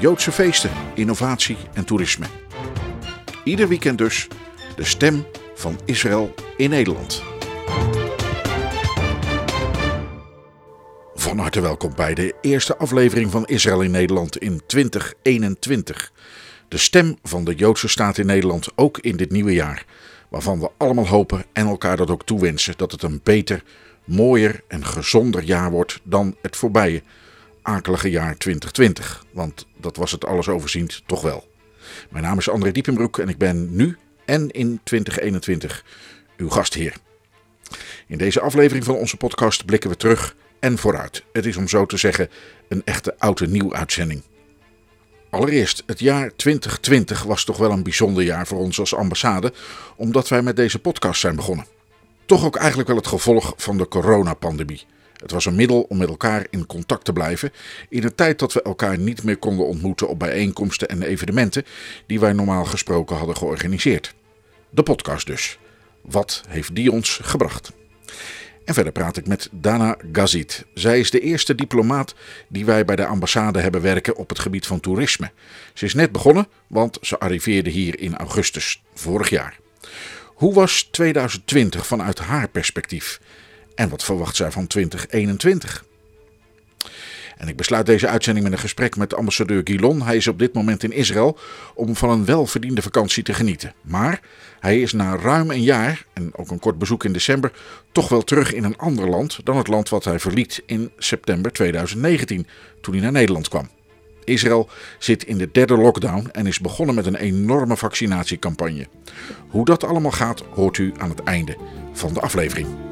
[0.00, 2.26] Joodse feesten, innovatie en toerisme.
[3.44, 4.28] Ieder weekend dus
[4.76, 7.22] de stem van Israël in Nederland.
[11.14, 16.12] Van harte welkom bij de eerste aflevering van Israël in Nederland in 2021.
[16.68, 19.84] De stem van de Joodse staat in Nederland ook in dit nieuwe jaar.
[20.28, 23.62] Waarvan we allemaal hopen en elkaar dat ook toewensen dat het een beter,
[24.04, 27.02] mooier en gezonder jaar wordt dan het voorbije
[27.70, 29.24] akelige jaar 2020.
[29.32, 31.48] Want dat was het alles overziend toch wel.
[32.10, 35.84] Mijn naam is André Diepenbroek en ik ben nu en in 2021
[36.36, 36.94] uw gastheer.
[38.06, 41.24] In deze aflevering van onze podcast blikken we terug en vooruit.
[41.32, 42.28] Het is om zo te zeggen
[42.68, 44.22] een echte oude nieuw uitzending.
[45.30, 49.52] Allereerst, het jaar 2020 was toch wel een bijzonder jaar voor ons als ambassade,
[49.96, 51.66] omdat wij met deze podcast zijn begonnen.
[52.26, 54.86] Toch ook eigenlijk wel het gevolg van de coronapandemie.
[55.20, 57.52] Het was een middel om met elkaar in contact te blijven
[57.88, 61.64] in een tijd dat we elkaar niet meer konden ontmoeten op bijeenkomsten en evenementen
[62.06, 64.14] die wij normaal gesproken hadden georganiseerd.
[64.70, 65.58] De podcast dus.
[66.02, 67.72] Wat heeft die ons gebracht?
[68.64, 70.64] En verder praat ik met Dana Gazit.
[70.74, 72.14] Zij is de eerste diplomaat
[72.48, 75.30] die wij bij de ambassade hebben werken op het gebied van toerisme.
[75.74, 79.58] Ze is net begonnen, want ze arriveerde hier in augustus vorig jaar.
[80.26, 83.20] Hoe was 2020 vanuit haar perspectief?
[83.80, 85.84] En wat verwacht zij van 2021?
[87.36, 90.02] En ik besluit deze uitzending met een gesprek met ambassadeur Gilon.
[90.02, 91.38] Hij is op dit moment in Israël
[91.74, 93.74] om van een welverdiende vakantie te genieten.
[93.80, 94.20] Maar
[94.58, 97.52] hij is na ruim een jaar, en ook een kort bezoek in december,
[97.92, 101.52] toch wel terug in een ander land dan het land wat hij verliet in september
[101.52, 102.46] 2019,
[102.80, 103.68] toen hij naar Nederland kwam.
[104.24, 104.68] Israël
[104.98, 108.86] zit in de derde lockdown en is begonnen met een enorme vaccinatiecampagne.
[109.48, 111.56] Hoe dat allemaal gaat, hoort u aan het einde
[111.92, 112.89] van de aflevering.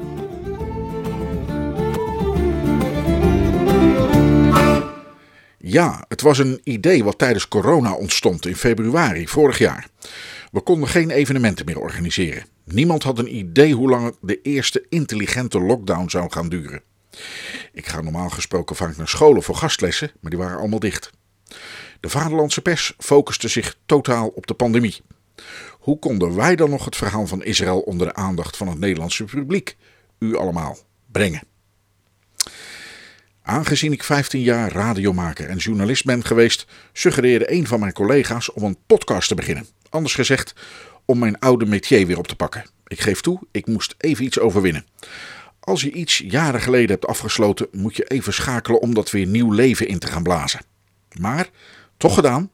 [5.61, 9.87] Ja, het was een idee wat tijdens corona ontstond in februari vorig jaar.
[10.51, 12.45] We konden geen evenementen meer organiseren.
[12.65, 16.81] Niemand had een idee hoe lang de eerste intelligente lockdown zou gaan duren.
[17.73, 21.11] Ik ga normaal gesproken vaak naar scholen voor gastlessen, maar die waren allemaal dicht.
[21.99, 25.01] De vaderlandse pers focuste zich totaal op de pandemie.
[25.71, 29.23] Hoe konden wij dan nog het verhaal van Israël onder de aandacht van het Nederlandse
[29.23, 29.77] publiek,
[30.19, 30.77] u allemaal,
[31.11, 31.41] brengen?
[33.49, 38.63] Aangezien ik 15 jaar radiomaker en journalist ben geweest, suggereerde een van mijn collega's om
[38.63, 39.67] een podcast te beginnen.
[39.89, 40.53] Anders gezegd,
[41.05, 42.65] om mijn oude métier weer op te pakken.
[42.87, 44.85] Ik geef toe, ik moest even iets overwinnen.
[45.59, 49.51] Als je iets jaren geleden hebt afgesloten, moet je even schakelen om dat weer nieuw
[49.51, 50.61] leven in te gaan blazen.
[51.19, 51.49] Maar,
[51.97, 52.51] toch gedaan.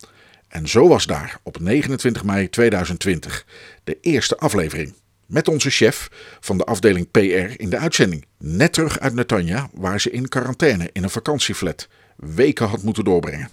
[0.47, 3.45] En zo was daar op 29 mei 2020
[3.83, 4.93] de eerste aflevering.
[5.25, 6.09] Met onze chef
[6.39, 8.25] van de afdeling PR in de uitzending.
[8.37, 13.49] Net terug uit Netanya, waar ze in quarantaine in een vakantieflat weken had moeten doorbrengen.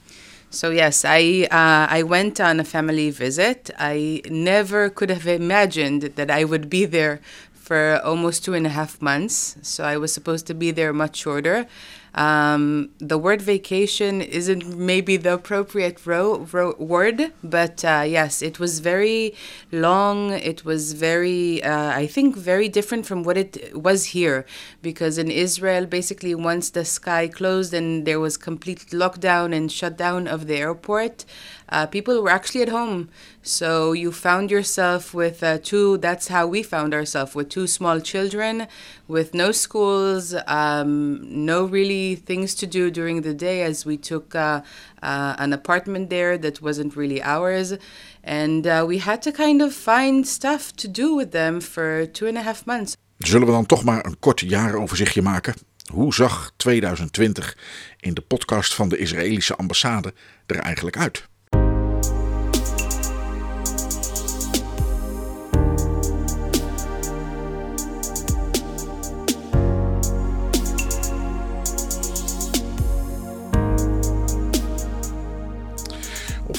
[0.48, 3.72] So yes, I uh, I went on a family visit.
[3.80, 7.20] I never could have imagined that I would be there
[7.62, 9.56] for almost two and a half months.
[9.62, 11.66] So I was supposed to be there much shorter.
[12.14, 18.58] Um, the word vacation isn't maybe the appropriate ro- ro- word, but uh, yes, it
[18.58, 19.34] was very
[19.70, 20.32] long.
[20.32, 24.44] It was very, uh, I think, very different from what it was here.
[24.82, 30.28] Because in Israel, basically, once the sky closed and there was complete lockdown and shutdown
[30.28, 31.24] of the airport,
[31.72, 33.08] uh, people were actually at home.
[33.42, 37.98] So you found yourself with uh, two, that's how we found ourselves, with two small
[38.00, 38.68] children,
[39.08, 44.34] with no schools, um, no really things to do during the day as we took
[44.34, 44.60] uh,
[45.02, 47.74] uh, an apartment there that wasn't really ours.
[48.22, 52.26] And uh, we had to kind of find stuff to do with them for two
[52.26, 52.96] and a half months.
[53.18, 55.54] Zullen we dan toch maar een kort jaaroverzichtje maken?
[55.92, 57.56] Hoe zag 2020
[58.00, 60.14] in de podcast van de Israëlische ambassade
[60.46, 61.30] er eigenlijk uit?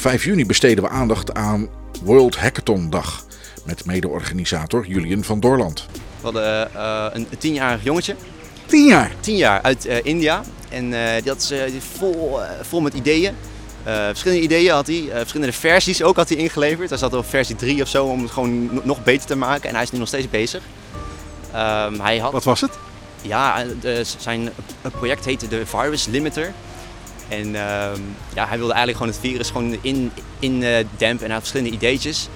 [0.04, 1.70] 5 juni besteden we aandacht aan
[2.04, 3.26] World Hackathon Dag
[3.66, 5.86] met mede-organisator Julian van Doorland.
[5.92, 8.16] We hadden eh, een tienjarig jongetje,
[8.66, 9.12] 10 jaar!
[9.20, 10.44] tien jaar uit eh, India.
[10.70, 13.36] En die had, eh, die vol, eh, vol met ideeën.
[13.84, 16.90] Verschillende ideeën had hij, verschillende versies ook had hij ingeleverd.
[16.90, 19.70] Hij zat op versie 3 of zo om het gewoon no- nog beter te maken
[19.70, 20.62] en hij is nu nog steeds bezig.
[21.52, 22.72] Ehm, hij had, Wat was het?
[23.22, 23.64] ja,
[24.18, 24.50] zijn
[24.82, 26.54] project heette de Virus Limiter.
[27.34, 28.02] En ehm,
[28.36, 31.40] ja, hij wilde eigenlijk gewoon het virus gewoon in, in eh, dempen en hij had
[31.40, 32.30] verschillende ideetjes.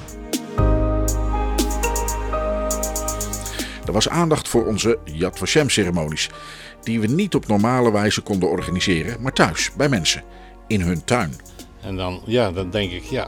[3.86, 6.30] Er was aandacht voor onze Yad Vashem ceremonies,
[6.84, 10.24] die we niet op normale wijze konden organiseren, maar thuis, bij mensen,
[10.68, 11.34] in hun tuin.
[11.82, 13.28] En dan, ja, dan denk ik, ja,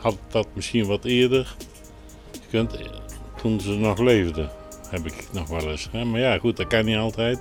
[0.00, 1.56] had dat misschien wat eerder
[2.42, 2.86] gekund, eh,
[3.42, 4.50] toen ze nog leefden,
[4.90, 5.88] heb ik nog wel eens.
[5.92, 6.04] Hè?
[6.04, 7.40] Maar ja, goed, dat kan niet altijd.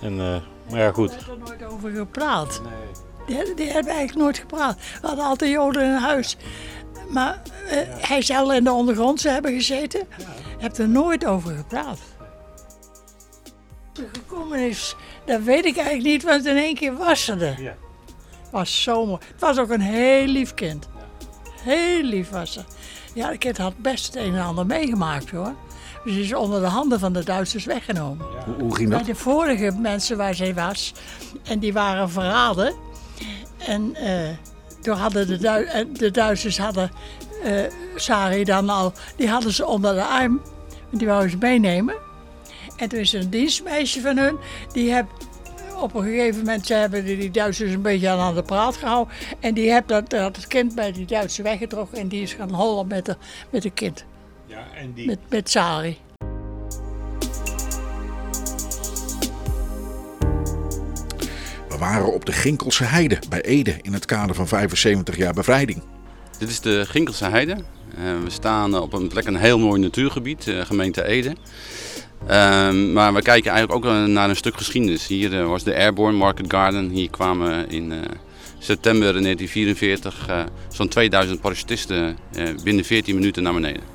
[0.00, 0.36] En, eh,
[0.70, 1.10] maar ja, goed.
[1.10, 2.60] We hebben er nooit over gepraat.
[3.26, 4.76] Die, die hebben eigenlijk nooit gepraat.
[5.00, 6.36] We hadden altijd Joden in huis.
[7.08, 7.78] Maar eh,
[8.08, 10.06] hij zal in de ondergrondse hebben gezeten.
[10.58, 11.98] Heb er nooit over gepraat.
[13.94, 14.96] Hoe het gekomen is,
[15.26, 17.74] dat weet ik eigenlijk niet, want in één keer was ze er.
[18.50, 19.20] Was zo mooi.
[19.32, 20.88] Het was ook een heel lief kind.
[21.60, 22.60] Heel lief was ze.
[23.14, 25.54] Ja, het kind had best het een en ander meegemaakt hoor.
[26.04, 29.06] Dus is onder de handen van de Duitsers weggenomen Hoe, hoe ging bij dat?
[29.06, 30.94] de vorige mensen waar zij was.
[31.42, 32.74] En die waren verraden.
[33.58, 34.36] En eh,
[34.82, 36.90] toen hadden de, de Duitsers hadden
[37.44, 37.64] eh
[37.96, 40.40] Sari dan al, die hadden ze onder de arm.
[40.92, 41.94] En die wouden ze meenemen.
[42.76, 44.36] En toen is er een dienstmeisje van hun,
[44.72, 45.06] die heb
[45.80, 49.14] op een gegeven moment ze hebben die Duitsers een beetje aan, de praat gehouden.
[49.40, 52.52] En die heeft dat, dat het kind bij die Duitsers weggetrokken en die is gaan
[52.52, 53.16] hollen met, de,
[53.50, 54.04] met het kind,
[54.54, 55.96] Ja, en die, met, met Sari.
[61.68, 65.82] We waren op de Ginkelse Heide bij Ede in het kader van 75 jaar bevrijding.
[66.38, 67.52] Dit is de Ginkelse Heide.
[67.52, 71.36] Eh, we staan op een plek, een heel mooi natuurgebied, eh, gemeente Ede.
[72.26, 75.06] Ehm, maar we kijken eigenlijk ook eh, naar een stuk geschiedenis.
[75.06, 76.88] Hier eh, was de Airborne Market Garden.
[76.88, 77.98] Hier kwamen in eh,
[78.58, 83.93] september 1944 eh, zo'n 2000 parachutisten eh, binnen 14 minuten naar beneden.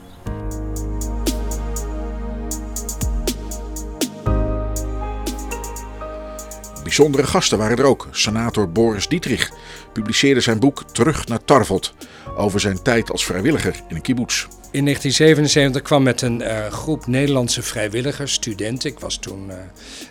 [6.89, 8.07] Bijzondere gasten waren er ook.
[8.11, 9.51] Senator Boris Dietrich
[9.93, 11.93] publiceerde zijn boek Terug naar Tarvelt
[12.37, 14.47] over zijn tijd als vrijwilliger in een kibbutz.
[14.71, 19.57] In 1977 kwam met een eh, groep Nederlandse vrijwilligers, studenten, ik was toen eh,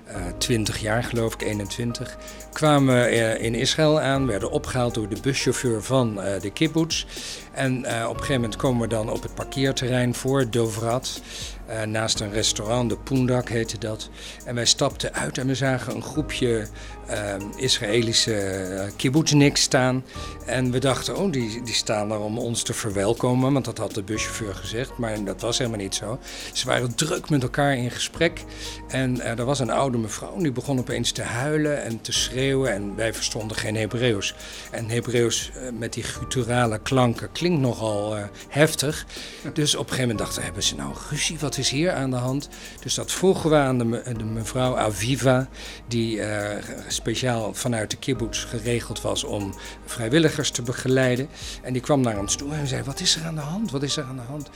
[0.07, 2.17] eh, 20 jaar geloof ik, 21,
[2.59, 7.05] kwamen we eh, in Israël aan, werden opgehaald door de buschauffeur van eh, de kibbutz.
[7.53, 11.21] En eh, op een gegeven moment komen we dan op het parkeerterrein voor Dovrat,
[11.69, 14.09] eh, naast een restaurant, de Poendak heette dat.
[14.45, 16.67] En wij stapten uit en we zagen een groepje
[17.07, 20.05] eh, Israëlische eh, kibbutzniks staan.
[20.47, 23.95] En we dachten, oh, die, die staan er om ons te verwelkomen, want dat had
[23.95, 24.99] de buschauffeur gezegd.
[24.99, 26.19] Maar dat was helemaal niet zo.
[26.53, 28.45] Ze waren druk met elkaar in gesprek.
[28.89, 32.73] En er was een oude mevrouw, die begon opeens te huilen en te schreeuwen.
[32.73, 34.35] En wij verstonden geen Hebreeuws.
[34.71, 38.17] En Hebreeuws met die gutturale klanken klinkt nogal
[38.49, 39.07] heftig.
[39.53, 41.39] Dus op een gegeven moment dachten we, hebben ze nou ruzie?
[41.39, 42.49] Wat is hier aan de hand?
[42.81, 45.49] Dus dat vroegen we aan de, me- de mevrouw Aviva,
[45.89, 49.55] die eh, speciaal vanuit de kibbutz geregeld was om
[49.87, 51.29] vrijwilligers te begeleiden.
[51.63, 53.71] En die kwam naar ons toe en zei, wat is er aan de hand?
[53.71, 54.51] Wat is er aan de hand?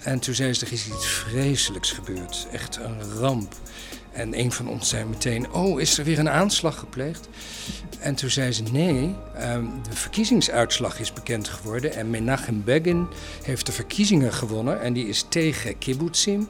[0.00, 2.46] En toen zei ze, er is iets vreselijks gebeurd.
[2.52, 3.54] Echt een ramp.
[4.14, 7.28] En een van ons zei meteen, oh, is er weer een aanslag gepleegd?
[7.98, 11.94] En toen zei ze, nee, ehm, de verkiezingsuitslag is bekend geworden.
[11.94, 13.06] En Menachem Begin
[13.42, 14.80] heeft de verkiezingen gewonnen.
[14.80, 16.48] En die is tegen kibbutzim.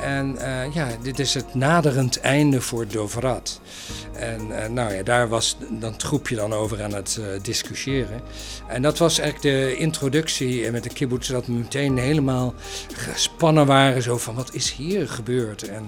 [0.00, 3.60] En eh, ja, dit is het naderend einde voor Dovrat.
[4.12, 8.20] En eh, nou ja, daar was dan het groepje dan over aan het eh, discussiëren.
[8.68, 12.54] En dat was eigenlijk de introductie met de kibbutz, dat we meteen helemaal
[12.94, 14.02] gespannen waren.
[14.02, 15.68] Zo van, wat is hier gebeurd?
[15.68, 15.86] En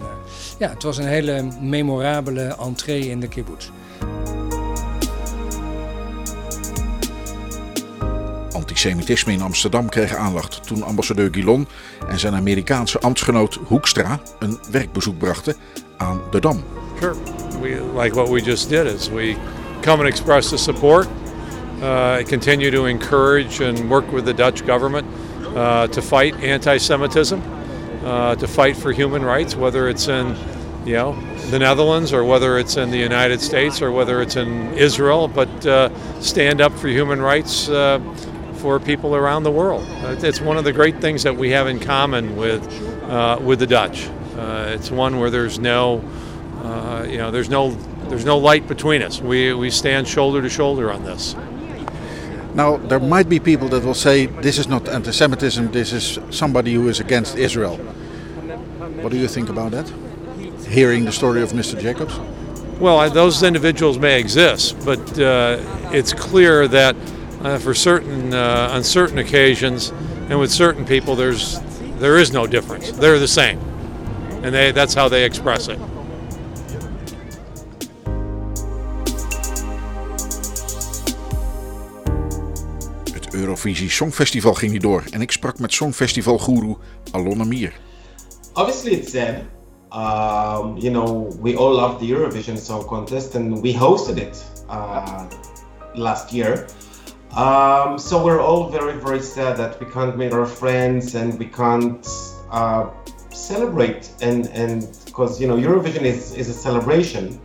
[0.59, 3.71] ja, het was een hele memorabele entree in de kibbutz.
[8.53, 11.69] Antisemitisme in Amsterdam kreeg aandacht toen ambassadeur Guillon
[12.09, 15.55] en zijn Amerikaanse ambtsgenoot Hoekstra een werkbezoek brachten
[15.97, 16.63] aan de Dam.
[16.99, 17.15] Sure.
[17.61, 19.37] We like what we just did is we
[19.81, 21.07] come and express the support,
[21.83, 25.07] uh, continue to encourage and work with the Dutch government
[25.57, 27.39] uh, to fight anti-Semitism,
[28.05, 30.35] uh, to fight for human rights, whether it's in
[30.85, 31.19] you know
[31.51, 35.67] the Netherlands or whether it's in the United States or whether it's in Israel, but
[35.67, 37.69] uh, stand up for human rights.
[37.69, 38.01] Uh,
[38.57, 39.87] for people around the world,
[40.25, 42.67] it's one of the great things that we have in common with
[43.05, 44.09] uh, with the Dutch.
[44.39, 46.03] Uh, it's one where there's no
[46.65, 47.71] uh, you know, there's no
[48.09, 49.21] there's no light between us.
[49.21, 51.37] We we stand shoulder to shoulder on this.
[52.55, 56.19] Now, there might be people that will say this is not anti Semitism, this is
[56.31, 57.77] somebody who is against Israel.
[59.03, 59.93] What do you think about that?
[60.75, 61.79] Hearing the story of Mr.
[61.81, 62.19] Jacobs?
[62.81, 65.59] Well, I- those individuals may exist, but uh,
[65.93, 66.97] it's clear that
[67.43, 69.93] uh, for certain uh, on certain occasions
[70.31, 71.61] and with certain people, there's
[72.01, 72.91] there is no difference.
[72.91, 73.59] They're the same,
[74.43, 75.79] and they, that's how they express it.
[83.13, 86.77] Het Eurovisie Songfestival ging niet door en ik sprak met Songfestivalgoeroe
[87.11, 87.73] Alonna Mier.
[88.53, 89.43] obviously it's sad.
[89.95, 95.29] Um, you know, we all love the Eurovision Song Contest, and we hosted it uh,
[95.95, 96.67] last year.
[97.37, 101.47] Um, so we're all very, very sad that we can't meet our friends and we
[101.47, 102.07] can't
[102.51, 102.91] uh,
[103.33, 104.11] celebrate.
[104.21, 107.41] And and because you know, Eurovision is is a celebration.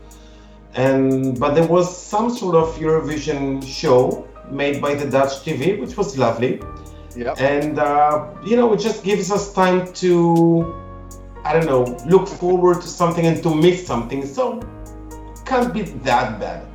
[0.75, 5.97] And but there was some sort of Eurovision show made by the Dutch TV, which
[5.97, 6.61] was lovely.
[7.15, 7.33] Yeah.
[7.39, 10.75] And uh, you know, it just gives us time to,
[11.49, 14.23] I don't know, look forward to something and to miss something.
[14.25, 14.59] So
[15.45, 16.69] can't be that bad.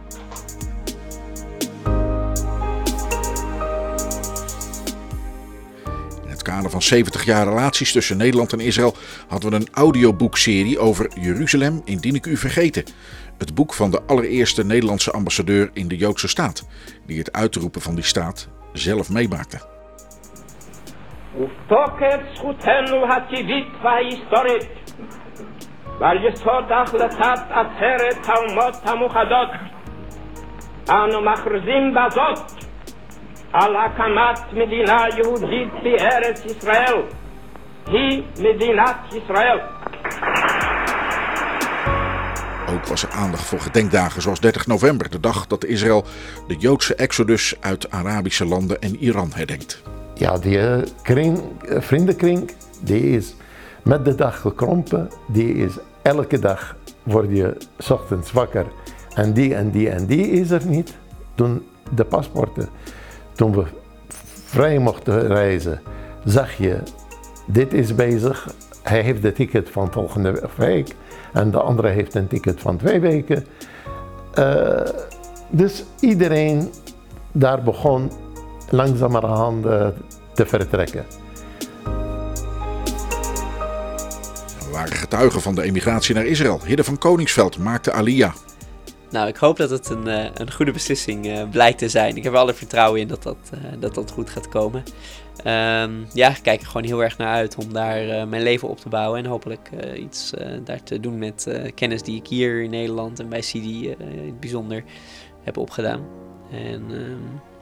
[6.43, 8.97] Kader van 70 jaar relaties tussen Nederland en Israël
[9.29, 12.85] hadden we een audioboekserie over Jeruzalem indien ik u vergeten.
[13.39, 16.65] Het boek van de allereerste Nederlandse ambassadeur in de Joodse staat,
[17.07, 19.74] die het uitroepen van die staat zelf meemaakte.
[21.38, 24.92] ובתוקף זכותנו הטבעית וההיסטורית
[26.00, 29.50] ועל יסוד החלטת עצרת האומות המאוחדות
[30.90, 32.52] אנו מכריזים בזאת
[33.54, 37.02] על הקמת מדינה יהודית בארץ ישראל
[37.88, 39.60] היא מדינת ישראל
[42.70, 46.06] Ook was er aandacht voor gedenkdagen zoals 30 november, de dag dat Israël
[46.48, 49.84] de Joodse exodus uit Arabische landen en Iran herdenkt.
[50.15, 53.35] Ja, die eh, kring, eh, vriendenkring, die is
[53.83, 55.09] met de dag gekrompen.
[55.27, 57.57] Die is elke dag word je
[57.91, 58.67] ochtends wakker.
[59.15, 60.97] En die en die en die is er niet.
[61.35, 61.63] Toen
[61.95, 62.69] de paspoorten,
[63.33, 63.65] toen we
[64.45, 65.81] vrij mochten reizen,
[66.25, 66.79] zag je,
[67.47, 68.55] dit is bezig.
[68.83, 70.95] Hij heeft de ticket van volgende week.
[71.33, 73.47] En de andere heeft een ticket van twee weken.
[74.35, 74.81] Eh,
[75.51, 76.71] dus iedereen
[77.33, 78.11] daar begon
[78.75, 79.63] langzamerhand
[80.35, 81.07] te vertrekken.
[84.59, 86.61] We waren getuigen van de emigratie naar Israël.
[86.65, 88.35] Hidde van Koningsveld maakte Aliyah.
[89.11, 92.17] Nou, ik hoop dat het een, eh, een goede beslissing eh, blijkt te zijn.
[92.17, 94.83] Ik heb er alle vertrouwen in dat dat, eh, dat, dat goed gaat komen.
[95.43, 98.69] Ehm, ja, ik kijk er gewoon heel erg naar uit om daar eh, mijn leven
[98.69, 99.19] op te bouwen.
[99.19, 102.71] En hopelijk eh, iets eh, daar te doen met eh, kennis die ik hier in
[102.71, 104.85] Nederland en bij eh, in het bijzonder
[105.43, 106.07] heb opgedaan.
[106.51, 107.54] En ehm,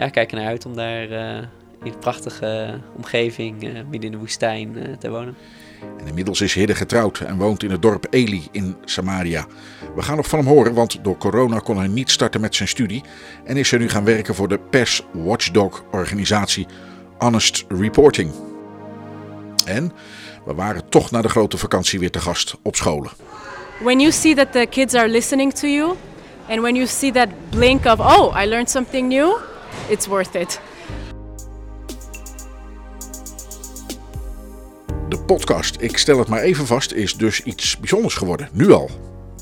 [0.00, 1.36] ja, ik kijk er naar uit om daar eh,
[1.82, 5.36] in een prachtige omgeving eh, midden in de woestijn eh, te wonen.
[5.98, 9.46] En inmiddels is Hidde getrouwd en woont in het dorp Eli in Samaria.
[9.94, 12.68] We gaan nog van hem horen, want door corona kon hij niet starten met zijn
[12.68, 13.02] studie.
[13.44, 16.66] En is hij nu gaan werken voor de pers watchdog organisatie
[17.18, 18.32] Honest Reporting.
[19.66, 19.92] En
[20.44, 23.10] we waren toch na de grote vakantie weer te gast op scholen.
[23.80, 25.96] when you see that the kids are listening to you
[26.48, 29.49] and when you see that blink of oh i learned something new
[29.88, 30.60] it's worth it
[35.10, 38.48] De podcast, ik stel het maar even vast, is dus iets bijzonders geworden.
[38.52, 38.90] Nu al.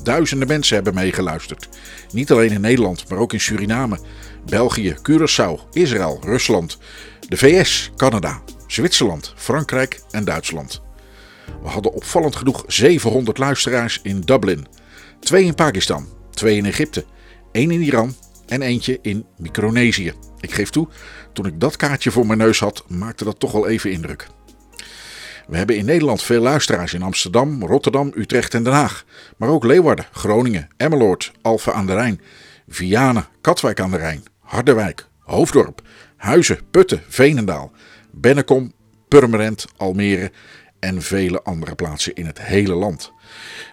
[0.03, 1.69] Duizenden mensen hebben meegeluisterd.
[2.11, 3.99] Niet alleen in Nederland, maar ook in Suriname,
[4.45, 6.77] België, Curaçao, Israël, Rusland,
[7.27, 10.81] de VS, Canada, Zwitserland, Frankrijk en Duitsland.
[11.61, 14.65] We hadden opvallend genoeg 700 luisteraars in Dublin,
[15.19, 17.05] twee in Pakistan, twee in Egypte,
[17.51, 18.15] één in Iran
[18.49, 20.13] en eentje in Micronesië.
[20.39, 20.87] Ik geef toe,
[21.33, 24.27] toen ik dat kaartje voor mijn neus had, maakte dat toch wel even indruk.
[25.47, 29.05] We hebben in Nederland veel luisteraars in Amsterdam, Rotterdam, Utrecht en Den Haag.
[29.37, 32.21] Maar ook Leeuwarden, Groningen, Emmeloord, Alphen aan de Rijn,
[32.67, 35.81] Vianen, Katwijk aan de Rijn, Harderwijk, Hoofddorp,
[36.17, 37.71] Huizen, Putten, Veenendaal,
[38.11, 38.73] Bennekom,
[39.07, 40.31] Purmerend, Almere
[40.79, 43.11] en vele andere plaatsen in het hele land.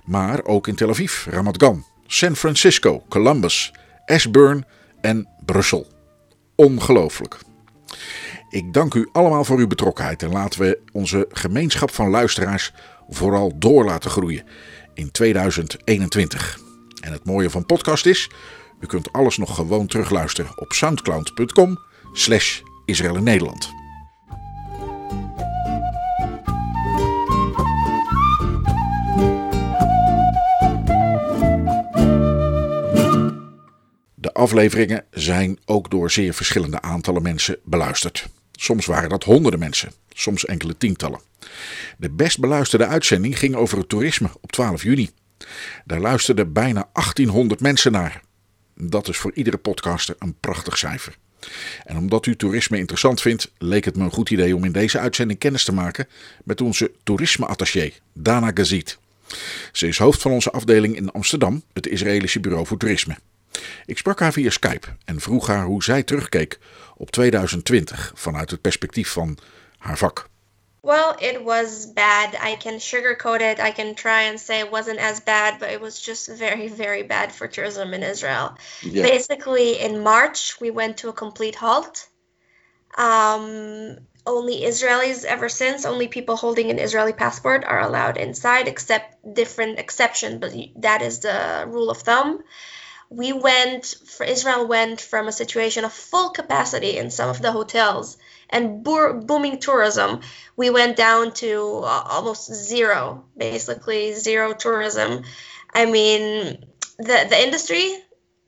[0.04, 3.72] Maar ook in Tel Aviv, Ramat Gan, San Francisco, Columbus,
[4.06, 4.64] Ashburn
[5.00, 5.86] en Brussel.
[6.54, 7.38] Ongelooflijk.
[8.48, 12.72] Ik dank u allemaal voor uw betrokkenheid en laten we onze gemeenschap van luisteraars
[13.08, 14.44] vooral door laten groeien
[14.94, 16.58] in 2021.
[17.00, 18.30] En het mooie van podcast is,
[18.80, 21.78] u kunt alles nog gewoon terugluisteren op soundcloud.com
[22.12, 23.75] slash Israël Nederland.
[34.36, 38.26] Afleveringen zijn ook door zeer verschillende aantallen mensen beluisterd.
[38.52, 41.20] Soms waren dat honderden mensen, soms enkele tientallen.
[41.98, 45.10] De best beluisterde uitzending ging over het toerisme op 12 juni.
[45.84, 48.20] Daar luisterden bijna 1800 mensen naar.
[48.74, 51.16] Dat is voor iedere podcaster een prachtig cijfer.
[51.84, 54.98] En omdat u toerisme interessant vindt, leek het me een goed idee om in deze
[54.98, 56.08] uitzending kennis te maken
[56.44, 58.98] met onze toerisme-attaché, Dana Gazit.
[59.72, 63.16] Ze is hoofd van onze afdeling in Amsterdam, het Israëlische Bureau voor Toerisme.
[63.86, 66.58] Ik sprak haar via Skype en vroeg haar hoe zij terugkeek
[66.96, 69.38] op 2020 vanuit het perspectief van
[69.78, 70.28] haar vak.
[70.86, 72.34] Well, it was bad.
[72.34, 73.58] I can sugarcoat it.
[73.58, 77.02] I can try and say it wasn't as bad, but it was just very, very
[77.02, 78.56] bad for tourism in Israel.
[78.82, 79.02] Yeah.
[79.02, 82.08] Basically, in March, we went to a complete halt.
[82.96, 89.34] Um, only Israelis ever since, only people holding an Israeli passport are allowed inside, except
[89.34, 92.44] different exception, but that is the rule of thumb.
[93.10, 97.52] We went, for Israel went from a situation of full capacity in some of the
[97.52, 98.16] hotels
[98.50, 100.20] and bo- booming tourism,
[100.56, 105.24] we went down to uh, almost zero, basically zero tourism.
[105.74, 106.64] I mean,
[106.98, 107.96] the the industry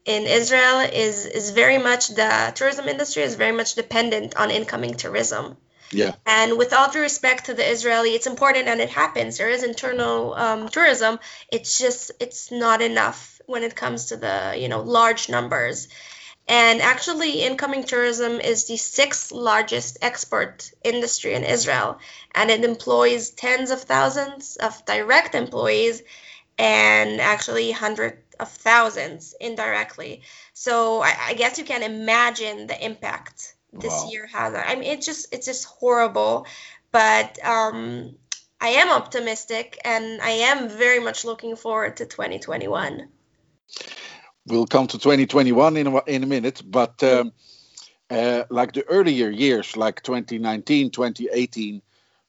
[0.04, 4.94] in Israel is is very much the tourism industry is very much dependent on incoming
[4.94, 5.56] tourism.
[5.90, 6.14] Yeah.
[6.26, 9.38] And with all due respect to the Israeli, it's important and it happens.
[9.38, 11.18] There is internal um, tourism.
[11.50, 15.88] It's just it's not enough when it comes to the you know large numbers.
[16.46, 21.98] And actually, incoming tourism is the sixth largest export industry in Israel,
[22.34, 26.02] and it employs tens of thousands of direct employees
[26.56, 30.22] and actually hundreds of thousands indirectly.
[30.54, 34.10] So I, I guess you can imagine the impact this Wow.
[34.10, 34.54] year has.
[34.54, 36.46] I mean, it's just it's just horrible,
[36.92, 38.16] but um,
[38.60, 43.08] I am optimistic, and I am very much looking forward to 2021.
[44.46, 47.32] We'll come to 2021 in a, in a minute, but um,
[48.10, 51.82] uh, like the earlier years, like 2019, 2018,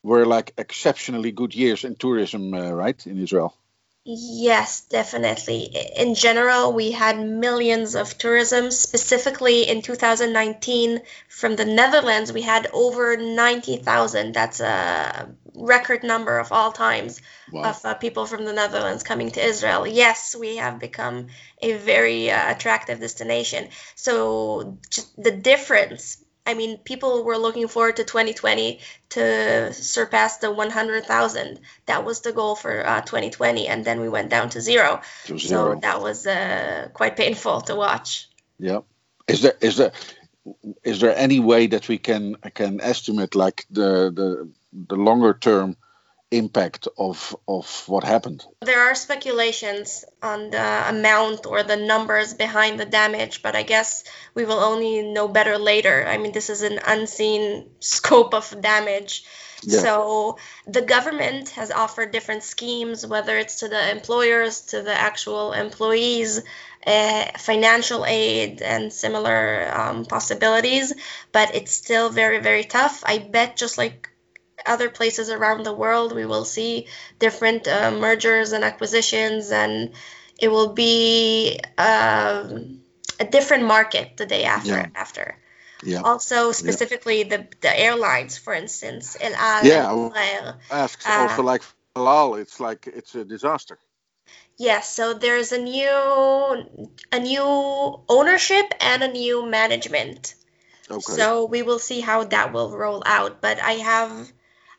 [0.04, 3.56] were like exceptionally good years in tourism, uh, right, in Israel?
[4.06, 5.64] Yes, definitely.
[5.96, 8.72] In general, we had millions of tourism.
[8.72, 14.34] Specifically in 2019, from the Netherlands, we had over 90,000.
[14.34, 17.22] That's a record number of all times
[17.52, 17.72] Wow.
[17.72, 19.86] of uh, people from the Netherlands coming to Israel.
[19.86, 21.28] Yes, we have become
[21.62, 23.70] a very uh, attractive destination.
[23.96, 26.18] So just the difference.
[26.50, 31.60] I mean, people were looking forward to 2020 to surpass the 100,000.
[31.86, 35.02] That was the goal for uh, 2020, and then we went down to zero.
[35.26, 35.74] To zero.
[35.74, 38.30] So that was uh, quite painful to watch.
[38.58, 38.82] Yeah.
[39.28, 39.92] Is there is there
[40.84, 45.78] is there any way that we can can estimate like the the the longer term
[46.32, 48.46] impact of of what happened?
[48.62, 54.04] There are speculations on the amount or the numbers behind the damage, but I guess
[54.36, 56.06] we will only know better later.
[56.08, 59.24] I mean, this is an unseen scope of damage.
[59.64, 59.80] Yeah.
[59.82, 60.38] So
[60.68, 66.42] the government has offered different schemes, whether it's to the employers, to the actual employees,
[66.88, 70.94] uh, financial aid, and similar um, possibilities.
[71.34, 73.04] But it's still very, very tough.
[73.06, 74.09] I bet just like
[74.66, 76.88] other places around the world, we will see
[77.20, 79.92] different uh, mergers and acquisitions, and
[80.40, 82.82] it will be um,
[83.20, 84.70] a different market the day after.
[84.70, 84.88] Yeah.
[84.96, 85.38] After.
[85.84, 86.02] Yeah.
[86.02, 91.64] Also, specifically the the airlines, for instance, El Al, Yeah, I Asked Uh, also like
[91.96, 93.78] halal, it's like it's a disaster.
[94.58, 95.88] Yes, so there's a new
[97.12, 100.36] a new ownership and a new management.
[100.92, 101.14] Okay.
[101.14, 103.42] So we will see how that will roll out.
[103.42, 104.32] But I have,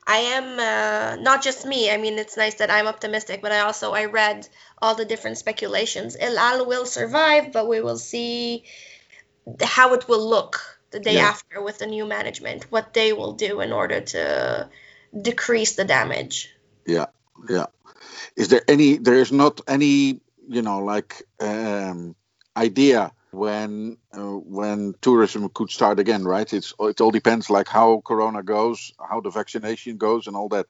[0.06, 1.90] I am uh, not just me.
[1.90, 4.48] I mean, it's nice that I'm optimistic, but I also I read
[4.80, 6.16] all the different speculations.
[6.18, 8.64] El Al will survive, but we will see
[9.62, 10.60] how it will look
[10.90, 11.28] the day Yeah.
[11.28, 12.64] after with the new management.
[12.70, 14.68] What they will do in order to
[15.20, 16.50] decrease the damage.
[16.86, 17.06] Yeah,
[17.48, 17.66] yeah.
[18.36, 18.96] Is there any?
[18.96, 22.16] There is not any, you know, like um,
[22.56, 26.52] idea when uh, when tourism could start again, right?
[26.52, 30.66] It's it all depends like how Corona goes, how the vaccination goes, and all that.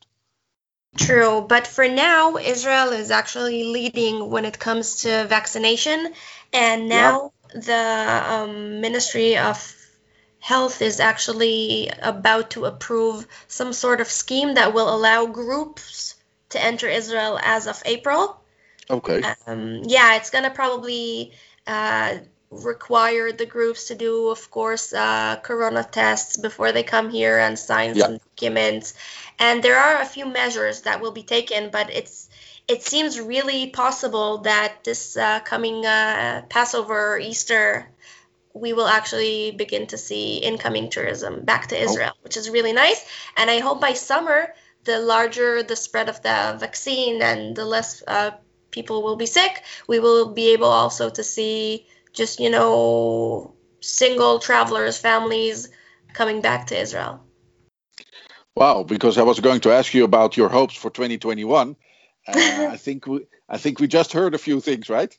[0.97, 6.13] True, but for now, Israel is actually leading when it comes to vaccination,
[6.53, 9.77] and now the um, Ministry of
[10.41, 16.17] Health is actually about to approve some sort of scheme that will allow groups
[16.49, 18.41] to enter Israel as of April.
[18.89, 19.23] Okay.
[19.47, 21.33] Um, yeah, it's gonna probably
[21.67, 22.19] uh,
[22.51, 27.59] require the groups to do, of course, uh, corona tests before they come here and
[27.59, 28.07] sign Yeah.
[28.07, 28.95] some documents.
[29.39, 32.29] And there are a few measures that will be taken, but it's
[32.69, 37.89] it seems really possible that this uh, coming uh, Passover, Easter,
[38.53, 43.05] we will actually begin to see incoming tourism back to Israel, which is really nice.
[43.37, 48.03] And I hope by summer, the larger the spread of the vaccine and the less
[48.07, 48.33] uh,
[48.71, 54.39] people will be sick, we will be able also to see just, you know, single
[54.39, 55.69] travelers, families
[56.13, 57.21] coming back to Israel.
[58.57, 61.77] Wow, because I was going to ask you about your hopes for 2021.
[62.27, 62.33] Uh,
[62.71, 65.17] I think we, I think we just heard a few things, right?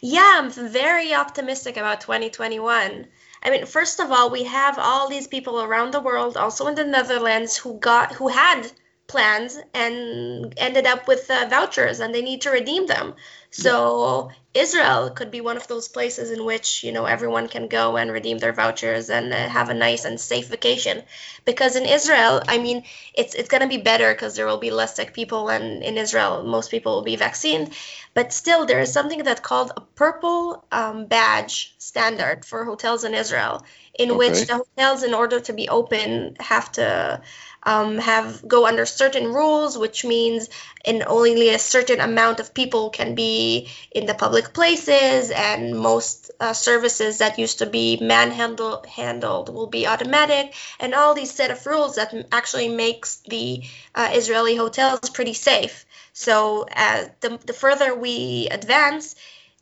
[0.00, 3.06] Yeah, I'm very optimistic about 2021.
[3.42, 6.74] I mean, first of all, we have all these people around the world, also in
[6.74, 8.70] the Netherlands, who got who had
[9.08, 13.14] plans and ended up with uh, vouchers and they need to redeem them.
[13.50, 17.96] So Israel could be one of those places in which you know everyone can go
[17.96, 21.02] and redeem their vouchers and uh, have a nice and safe vacation.
[21.44, 24.96] Because in Israel, I mean, it's it's gonna be better because there will be less
[24.96, 27.74] sick people, and in Israel, most people will be vaccinated.
[28.14, 33.14] But still, there is something that's called a purple um, badge standard for hotels in
[33.14, 33.64] Israel,
[33.98, 34.18] in Okay.
[34.18, 37.22] which the hotels, in order to be open, have to
[37.68, 40.48] um, have go under certain rules, which means
[40.84, 46.30] in only a certain amount of people can be in the public places, and most
[46.40, 51.50] uh, services that used to be manhandled handled will be automatic, and all these set
[51.50, 53.62] of rules that actually makes the
[53.94, 55.84] uh, Israeli hotels pretty safe.
[56.14, 59.14] So uh, the the further we advance,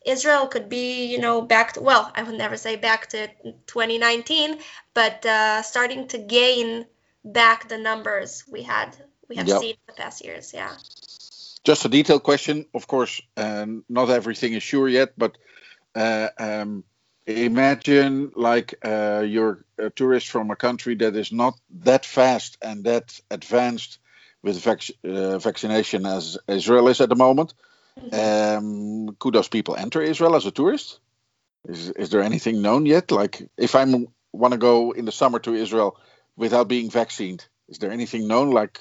[0.05, 3.27] Israel could be, you know, back to, well, I would never say back to
[3.67, 4.59] 2019,
[4.93, 6.85] but uh, starting to gain
[7.33, 8.95] back the numbers we had,
[9.29, 9.59] we have Yep.
[9.59, 10.53] seen in the past years.
[10.53, 10.75] Yeah.
[11.65, 12.65] Just a detailed question.
[12.73, 15.37] Of course, um, not everything is sure yet, but
[15.95, 16.85] uh, um,
[17.27, 22.85] imagine like uh, you're a tourist from a country that is not that fast and
[22.85, 23.99] that advanced
[24.43, 27.53] with vac- uh, vaccination as Israel is at the moment.
[28.11, 30.99] Um, could those people enter Israel as a tourist?
[31.67, 33.11] Is, is there anything known yet?
[33.11, 33.85] Like, if I
[34.33, 35.97] want to go in the summer to Israel
[36.37, 38.51] without being vaccinated, is there anything known?
[38.51, 38.79] Like,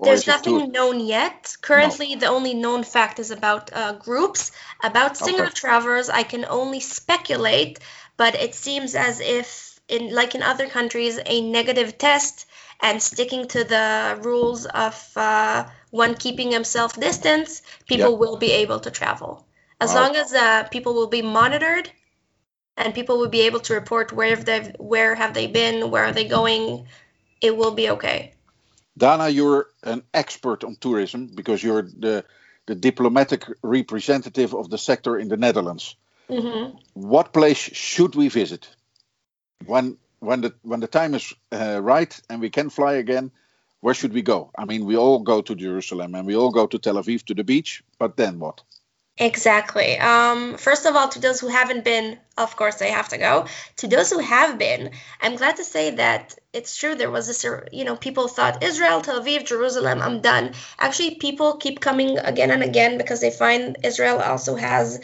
[0.00, 1.56] There's nothing too- known yet.
[1.60, 4.52] Currently, the only known fact is about uh, groups.
[4.82, 5.54] About single Okay.
[5.54, 7.78] travelers, I can only speculate,
[8.16, 12.46] but it seems as if, in like in other countries, a negative test
[12.80, 18.18] and sticking to the rules of uh, one keeping himself distance, people Yeah.
[18.18, 19.46] will be able to travel.
[19.80, 20.02] As Wow.
[20.02, 21.90] long as uh, people will be monitored
[22.78, 26.04] and people will be able to report where have they where have they been, where
[26.04, 26.86] are they going,
[27.42, 28.32] it will be okay.
[28.96, 32.24] Dana, you're an expert on tourism because you're the
[32.66, 35.96] the diplomatic representative of the sector in the Netherlands.
[36.30, 38.68] hmm What place should we visit
[39.66, 43.30] when when the when the time is uh, right and we can fly again?
[43.80, 44.50] Where should we go?
[44.58, 47.34] I mean, we all go to Jerusalem and we all go to Tel Aviv to
[47.34, 48.62] the beach, but then what?
[49.20, 49.98] Exactly.
[49.98, 53.46] Um, first of all, to those who haven't been, of course, they have to go.
[53.78, 56.94] To those who have been, I'm glad to say that it's true.
[56.94, 60.52] There was this, you know, people thought Israel, Tel Aviv, Jerusalem, I'm done.
[60.78, 65.00] Actually, people keep coming again and again because they find Israel also has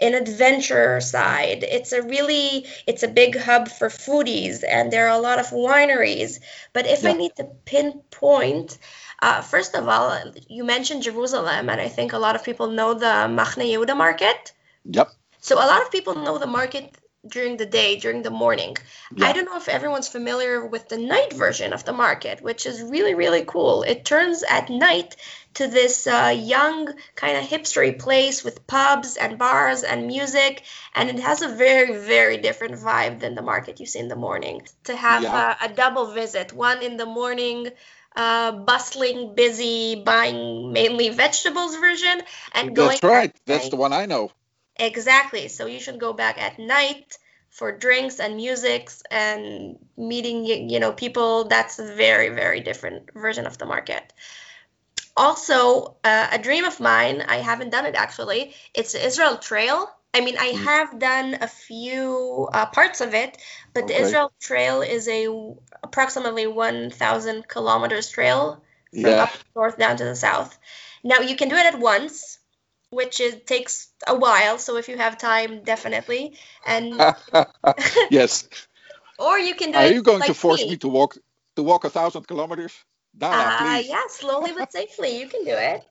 [0.00, 1.62] an adventure side.
[1.62, 5.46] It's a really, it's a big hub for foodies, and there are a lot of
[5.46, 6.40] wineries.
[6.74, 8.76] But if I need to pinpoint,
[9.20, 12.94] uh, first of all, you mentioned Jerusalem, and I think a lot of people know
[12.94, 14.52] the Machne Yehuda market.
[14.84, 15.08] Yep.
[15.40, 16.94] So a lot of people know the market
[17.26, 18.76] during the day, during the morning.
[19.20, 22.82] I don't know if everyone's familiar with the night version of the market, which is
[22.82, 23.82] really, really cool.
[23.82, 25.16] It turns at night
[25.54, 30.62] to this uh, young, kind of hipstery place with pubs and bars and music,
[30.94, 34.16] and it has a very, very different vibe than the market you see in the
[34.16, 34.62] morning.
[34.84, 35.34] To have Yeah.
[35.34, 37.70] uh, a double visit, one in the morning,
[38.14, 42.22] uh, bustling, busy, buying mainly vegetables version,
[42.52, 43.30] and going That's right.
[43.30, 44.30] at That's the one I know.
[44.76, 45.48] Exactly.
[45.48, 47.18] So you should go back at night
[47.50, 51.44] for drinks and musics and meeting you know people.
[51.44, 54.12] That's a very very different version of the market.
[55.16, 57.22] Also, uh, a dream of mine.
[57.22, 58.54] I haven't done it actually.
[58.74, 59.88] It's the Israel Trail.
[60.14, 63.36] I mean, I have done a few uh, parts of it,
[63.74, 65.26] but the Israel Trail is a
[65.82, 69.22] approximately 1,000 kilometers trail from Yeah.
[69.24, 70.56] up north down to the south.
[71.02, 72.38] Now you can do it at once,
[72.90, 74.58] which is, takes a while.
[74.58, 76.94] So if you have time, definitely, and
[78.10, 78.48] yes.
[79.18, 80.70] or you can do Are you going to force me.
[80.70, 81.18] me to walk
[81.56, 82.72] to walk a thousand kilometers?
[83.16, 83.88] Dana, Uh, please.
[83.88, 85.18] yeah, slowly but safely.
[85.20, 85.84] You can do it.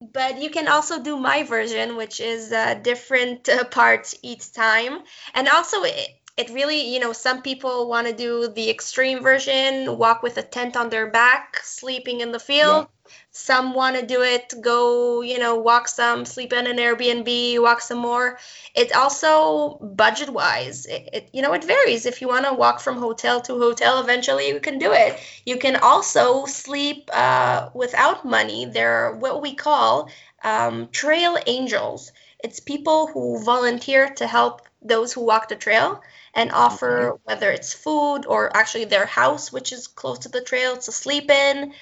[0.00, 5.00] But you can also do my version, which is uh, different uh, parts each time.
[5.34, 9.98] And also, it, it really, you know, some people want to do the extreme version,
[9.98, 12.88] walk with a tent on their back, sleeping in the field.
[13.30, 17.80] Some want to do it, go, you know, walk some, sleep in an Airbnb, walk
[17.80, 18.38] some more.
[18.74, 20.86] It's also budget wise.
[20.86, 22.06] It, it, you know, it varies.
[22.06, 25.18] If you want to walk from hotel to hotel, eventually you can do it.
[25.44, 28.66] You can also sleep uh, without money.
[28.66, 30.08] There are what we call
[30.42, 32.12] um, trail angels.
[32.42, 36.02] It's people who volunteer to help those who walk the trail
[36.34, 40.76] and offer whether it's food or actually their house, which is close to the trail,
[40.76, 41.72] to sleep in.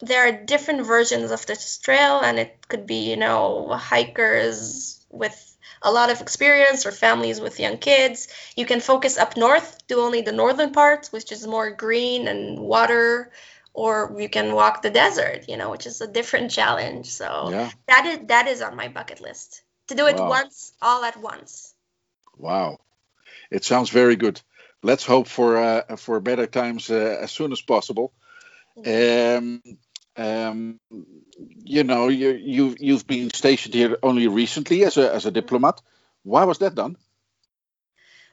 [0.00, 5.56] There are different versions of this trail, and it could be, you know, hikers with
[5.82, 8.28] a lot of experience or families with young kids.
[8.56, 12.58] You can focus up north, do only the northern parts, which is more green and
[12.58, 13.30] water,
[13.72, 17.06] or you can walk the desert, you know, which is a different challenge.
[17.06, 17.70] So Yeah.
[17.88, 20.28] that is that is on my bucket list to do it Wow.
[20.28, 21.74] once, all at once.
[22.38, 22.78] Wow,
[23.50, 24.40] it sounds very good.
[24.82, 28.12] Let's hope for uh, for better times uh, as soon as possible.
[28.84, 29.62] Um,
[30.16, 30.80] um,
[31.64, 35.80] you know, you you you've been stationed here only recently as a as a diplomat.
[36.22, 36.96] Why was that done?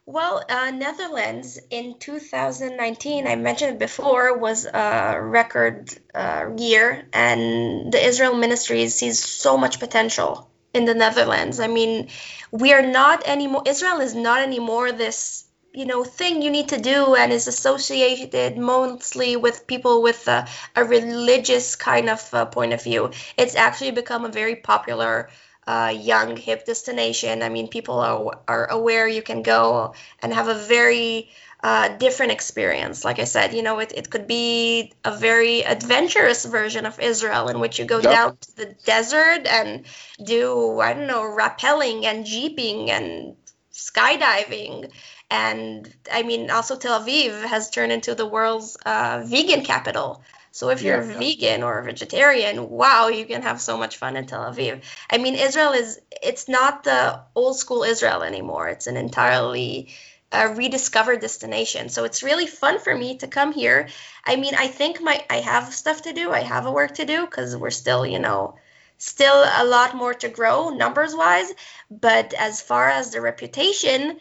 [0.06, 8.06] Well, uh, Netherlands in 2019, I mentioned before, was a record uh, year, and the
[8.06, 11.62] Israel ministry sees so much potential in the Netherlands.
[11.62, 12.10] I mean,
[12.52, 16.80] we are not anymore, Israel is not anymore this, you know, thing you need to
[16.80, 22.74] do and is associated mostly with people with a, a religious kind of uh, point
[22.74, 23.12] of view.
[23.38, 25.30] It's actually become a very popular
[25.66, 27.42] uh, young hip destination.
[27.42, 31.30] I mean, people are, are aware you can go and have a very
[31.64, 33.06] uh, different experience.
[33.06, 37.48] Like I said, you know, it, it could be a very adventurous version of Israel
[37.48, 38.12] in which you go Yep.
[38.12, 39.86] down to the desert and
[40.24, 43.38] do, I don't know, rappelling and jeeping and
[43.74, 44.92] skydiving.
[45.30, 50.22] And I mean, also Tel Aviv has turned into the world's uh, vegan capital.
[50.52, 51.18] So if you're Yeah.
[51.18, 54.82] vegan or vegetarian, wow, you can have so much fun in Tel Aviv.
[55.10, 58.68] I mean, Israel is it's not the old school Israel anymore.
[58.70, 59.90] It's an entirely
[60.32, 61.90] uh, rediscovered destination.
[61.90, 63.88] So it's really fun for me to come here.
[64.26, 66.32] I mean, I think my I have stuff to do.
[66.32, 68.56] I have a work to do because we're still, you know,
[68.98, 71.52] still a lot more to grow numbers wise.
[71.90, 74.20] But as far as the reputation,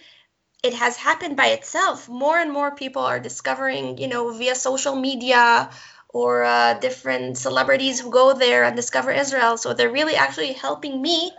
[0.63, 2.09] it has happened by itself.
[2.09, 5.71] More and more people are discovering, you know, via social media
[6.09, 9.57] or uh, different celebrities who go there and discover Israel.
[9.57, 11.33] So they're really actually helping me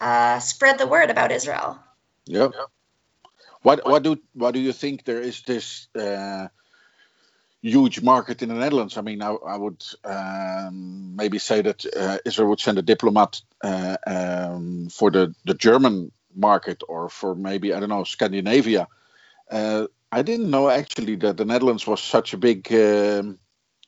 [0.00, 1.78] uh, spread the word about Israel.
[2.26, 2.52] Yep.
[3.62, 6.48] What what do what do you think there is this uh,
[7.62, 8.96] huge market in the Netherlands?
[8.96, 13.40] I mean, I, I would um, maybe say that uh, Israel would send a diplomat
[13.62, 18.88] uh, um, for the the German market or for maybe I don't know Scandinavia.
[19.50, 23.38] Uh, I didn't know actually that the Netherlands was such a big um,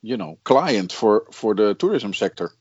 [0.02, 2.52] you know client for for the tourism sector.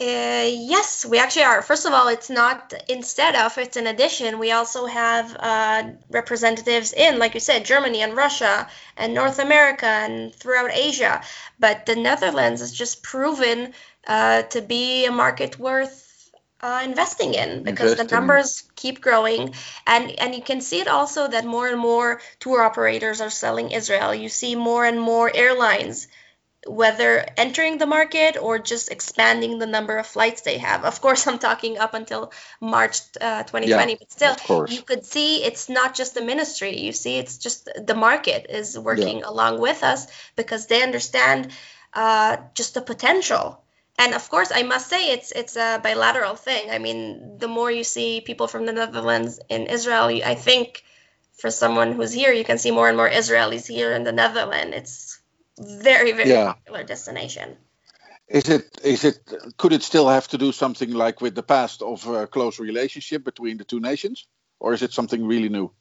[0.00, 1.62] Uh, yes, we actually are.
[1.62, 4.40] First of all, it's not instead of, it's an addition.
[4.40, 9.86] We also have uh, representatives in, like you said, Germany and Russia and North America
[9.86, 11.22] and throughout Asia.
[11.60, 13.72] But the Netherlands has just proven
[14.04, 16.28] uh, to be a market worth
[16.60, 19.54] uh, investing in because Investing the numbers keep growing.
[19.86, 23.70] And, and you can see it also that more and more tour operators are selling
[23.70, 24.12] Israel.
[24.12, 26.08] You see more and more airlines
[26.66, 30.84] whether entering the market or just expanding the number of flights they have.
[30.84, 34.36] Of course, I'm talking up until March uh, 2020, Yeah, but still,
[34.70, 36.78] you could see it's not just the ministry.
[36.78, 41.52] You see, it's just the market is working along with us because they understand
[41.92, 43.60] uh, just the potential.
[43.98, 46.70] And of course, I must say it's it's a bilateral thing.
[46.70, 50.82] I mean, the more you see people from the Netherlands in Israel, I think
[51.38, 54.76] for someone who's here, you can see more and more Israelis here in the Netherlands.
[54.76, 55.20] It's
[55.58, 56.46] very very Yeah.
[56.46, 57.56] popular destination.
[58.28, 59.18] Is it is it
[59.56, 63.24] could it still have to do something like with the past of a close relationship
[63.24, 64.26] between the two nations,
[64.60, 65.72] or is it something really new?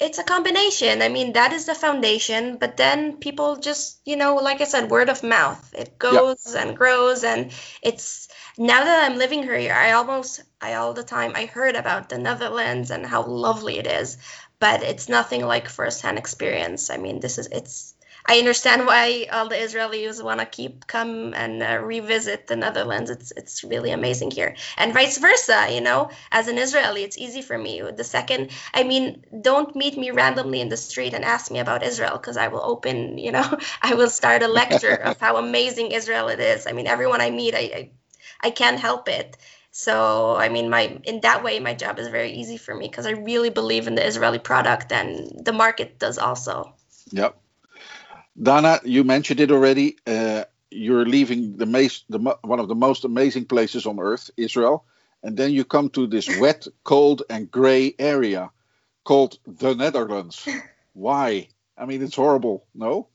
[0.00, 1.02] It's a combination.
[1.02, 4.90] I mean, that is the foundation, but then people just, you know, like I said,
[4.90, 5.74] word of mouth.
[5.74, 7.52] It goes and grows and
[7.82, 12.08] it's now that I'm living here, I almost I all the time I heard about
[12.08, 14.18] the Netherlands and how lovely it is,
[14.60, 16.90] but it's nothing like first-hand experience.
[16.90, 17.94] I mean, this is it's
[18.30, 23.08] I understand why all the Israelis want to keep come and uh, revisit the Netherlands.
[23.08, 25.68] It's it's really amazing here, and vice versa.
[25.72, 27.80] You know, as an Israeli, it's easy for me.
[27.80, 31.82] The second, I mean, don't meet me randomly in the street and ask me about
[31.82, 33.16] Israel because I will open.
[33.16, 36.66] You know, I will start a lecture of how amazing Israel it is.
[36.66, 37.90] I mean, everyone I meet, I I,
[38.42, 39.38] I can't help it.
[39.72, 43.06] So I mean, my in that way, my job is very easy for me because
[43.06, 46.74] I really believe in the Israeli product, and the market does also.
[47.10, 47.34] Yep.
[48.40, 49.96] Dana, you mentioned it already.
[50.06, 54.84] Uh, you're leaving the, mas- the one of the most amazing places on earth, Israel,
[55.22, 58.50] and then you come to this wet, cold, and gray area
[59.04, 60.46] called the Netherlands.
[60.92, 61.48] Why?
[61.76, 62.66] I mean, it's horrible.
[62.74, 63.08] No.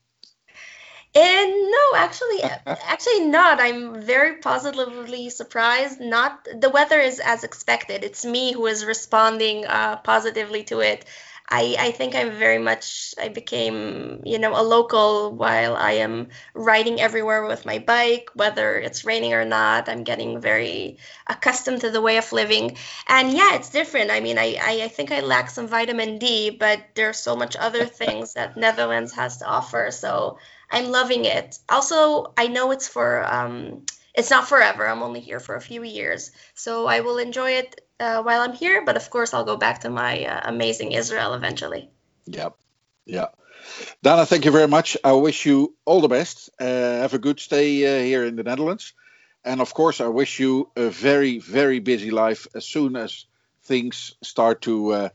[1.14, 3.60] And no, actually, actually not.
[3.60, 6.00] I'm very positively surprised.
[6.00, 8.02] Not the weather is as expected.
[8.02, 11.04] It's me who is responding uh, positively to it.
[11.48, 16.28] I, I think I'm very much I became you know a local while I am
[16.54, 19.88] riding everywhere with my bike whether it's raining or not.
[19.88, 22.76] I'm getting very accustomed to the way of living.
[23.08, 24.10] And yeah it's different.
[24.10, 27.56] I mean I, I, I think I lack some vitamin D but there's so much
[27.56, 29.90] other things that Netherlands has to offer.
[29.90, 30.38] So
[30.70, 31.58] I'm loving it.
[31.68, 34.86] Also, I know it's for um, it's not forever.
[34.86, 38.54] I'm only here for a few years, so I will enjoy it uh, while I'm
[38.54, 38.84] here.
[38.84, 41.90] But of course, I'll go back to my uh, amazing Israel eventually.
[42.26, 42.56] Yep.
[43.06, 43.26] Yeah.
[44.02, 44.96] Dana, thank you very much.
[45.02, 46.50] I wish you all the best.
[46.60, 48.92] Uh, have a good stay uh, here in the Netherlands.
[49.44, 53.26] And of course, I wish you a very, very busy life as soon as
[53.64, 55.08] things start to uh,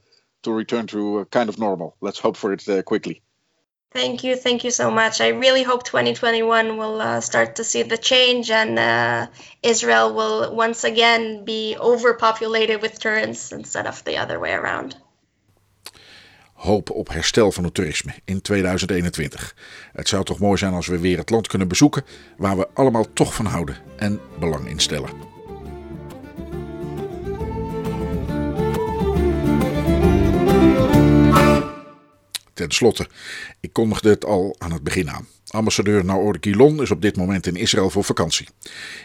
[0.43, 1.95] to return to kind of normal.
[2.01, 3.21] Let's hope for it uh, quickly.
[3.91, 5.19] Thank you, thank you so much.
[5.19, 9.25] I really hope 2021 will uh, start to see the change and uh,
[9.61, 14.95] Israel will once again be overpopulated with tourists instead of the other way around.
[16.53, 19.55] Hoop op herstel van het toerisme in 2021.
[19.93, 22.05] Het zou toch mooi zijn als we weer het land kunnen bezoeken
[22.37, 25.28] waar we allemaal toch van houden en belang in stellen.
[32.59, 33.07] Ten slotte,
[33.59, 35.27] ik kondigde het al aan het begin aan.
[35.47, 38.47] Ambassadeur Naor Gilon is op dit moment in Israël voor vakantie.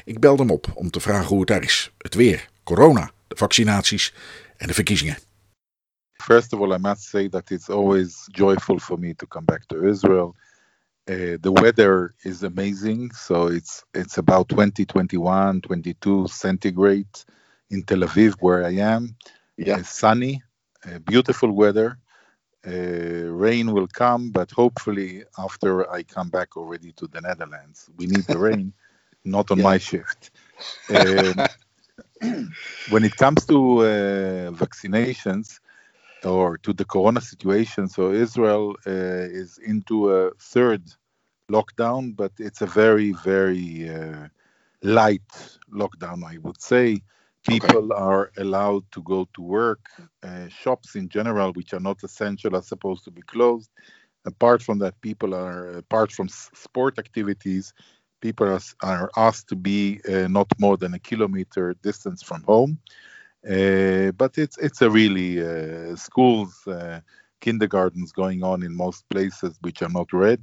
[0.05, 1.93] Ik belde hem op om te vragen hoe het daar is.
[1.99, 4.15] Het weer, corona, de vaccinaties
[4.57, 5.17] en de verkiezingen.
[6.13, 9.65] First of all, I must say that it's always joyful for me to come back
[9.67, 10.35] to Israel.
[11.11, 13.13] Uh, the weather is amazing.
[13.13, 17.25] So it's it's about 20, 21, 22 centigrade
[17.69, 19.17] in Tel Aviv, where I am.
[19.57, 19.79] Yeah.
[19.79, 20.43] It's sunny,
[20.87, 21.99] uh, beautiful weather.
[22.67, 27.91] Uh, rain will come, but hopefully after I come back already to the Netherlands.
[27.99, 28.73] We need the rain,
[29.25, 29.65] not on yeah.
[29.65, 30.31] my shift.
[30.89, 31.35] Um,
[32.91, 35.61] when it comes to uh, vaccinations
[36.25, 38.91] or to the corona situation, so Israel uh,
[39.43, 40.83] is into a third
[41.51, 44.29] lockdown, but it's a very, very uh,
[44.83, 45.31] light
[45.71, 47.03] lockdown, I would say
[47.47, 48.01] people okay.
[48.01, 49.87] are allowed to go to work.
[50.23, 53.71] Uh, shops in general, which are not essential, are supposed to be closed.
[54.27, 57.75] Apart from that, people are apart from sport activities.
[58.21, 62.79] People are, are asked to be uh, not more than a kilometer distance from home.
[63.47, 67.01] Uh, but it's it's a really uh, schools, uh,
[67.41, 70.41] kindergartens going on in most places which are not red.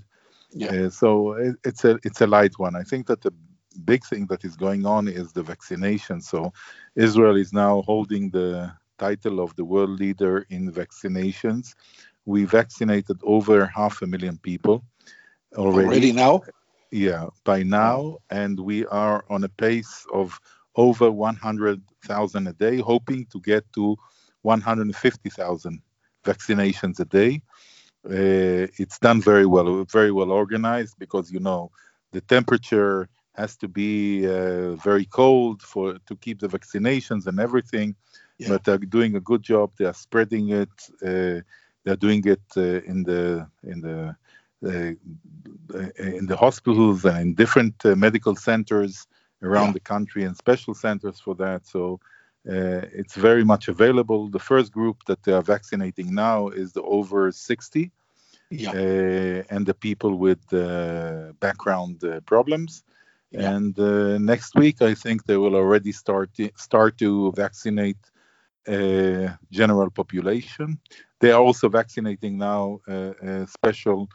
[0.52, 0.68] Yeah.
[0.68, 2.76] Uh, so it, it's a it's a light one.
[2.76, 3.34] I think that the
[3.86, 6.22] big thing that is going on is the vaccination.
[6.22, 6.54] So
[6.96, 11.74] Israel is now holding the title of the world leader in vaccinations.
[12.26, 14.84] We vaccinated over half a million people
[15.56, 15.88] already.
[15.88, 16.44] Already now?
[16.92, 20.40] Yeah, by now, and we are on a pace of
[20.76, 23.98] over 100,000 a day, hoping to get to
[24.42, 25.82] 150,000
[26.24, 27.42] vaccinations a day.
[28.06, 31.72] Uh, it's done very well, very well organized because you know
[32.12, 37.96] the temperature has to be uh, very cold for to keep the vaccinations and everything.
[38.38, 38.50] Yeah.
[38.50, 39.72] But they're doing a good job.
[39.78, 40.70] They are spreading it.
[41.04, 41.42] Uh,
[41.84, 44.16] they're doing it uh, in the in the
[44.64, 44.94] uh,
[45.98, 49.08] in the hospitals and in different uh, medical centers
[49.42, 49.74] around yeah.
[49.74, 51.66] the country and special centers for that.
[51.66, 52.00] So
[52.48, 54.30] uh, it's very much available.
[54.30, 57.92] The first group that they are vaccinating now is the over 60
[58.52, 58.72] yeah.
[59.50, 60.48] and the people with
[61.40, 62.84] background problems.
[63.32, 63.52] Yeah.
[63.52, 67.98] And uh, next week, I think they will already start to, start to vaccinate
[68.68, 70.80] uh, general population.
[71.20, 74.10] They are also vaccinating now uh, uh special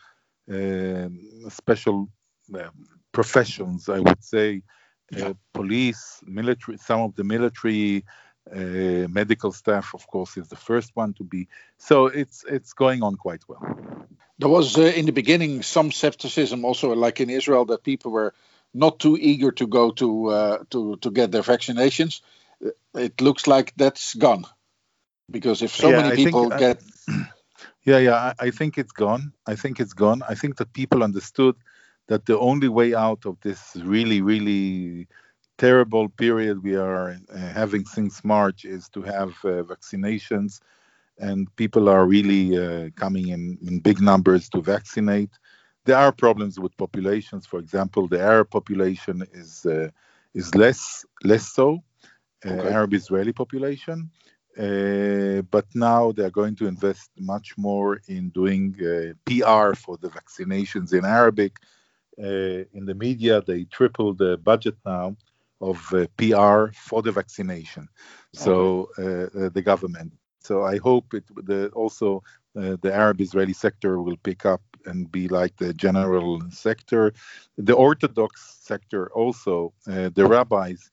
[0.49, 2.09] um, special
[3.13, 4.63] professions, I would say,
[5.15, 5.33] uh, yeah.
[5.53, 6.77] police, military.
[6.79, 8.05] Some of the military
[8.53, 11.49] uh, medical staff, of course, is the first one to be.
[11.79, 13.63] So it's it's going on quite well.
[14.39, 18.35] There was uh, in the beginning some skepticism, also like in Israel, that people were
[18.77, 22.21] not too eager to go to uh, to to get their vaccinations.
[22.95, 24.45] It looks like that's gone
[25.31, 26.83] because if so yeah, many people think, get.
[27.09, 27.29] I,
[27.85, 29.33] yeah, yeah, I, I think it's gone.
[29.47, 30.23] I think it's gone.
[30.29, 31.57] I think that people understood
[32.09, 35.09] that the only way out of this really, really
[35.59, 40.61] terrible period we are uh, having since March is to have uh, vaccinations,
[41.19, 45.31] and people are really uh, coming in in big numbers to vaccinate.
[45.87, 47.47] There are problems with populations.
[47.47, 49.91] For example, the Arab population is uh,
[50.35, 51.69] is less less so,
[52.47, 52.73] uh, okay.
[52.77, 54.11] Arab Israeli population.
[54.59, 59.99] Uh, but now they are going to invest much more in doing uh, PR for
[60.03, 61.55] the vaccinations in Arabic.
[62.23, 65.17] uh, in the media they tripled the budget now
[65.61, 67.89] of uh, PR for the vaccination.
[68.33, 69.03] So uh,
[69.47, 70.13] uh, the government.
[70.41, 72.23] So I hope it the, also
[72.57, 77.13] uh, the Arab-Israeli sector will pick up and be like the general sector.
[77.59, 80.91] The Orthodox sector also, uh, the rabbis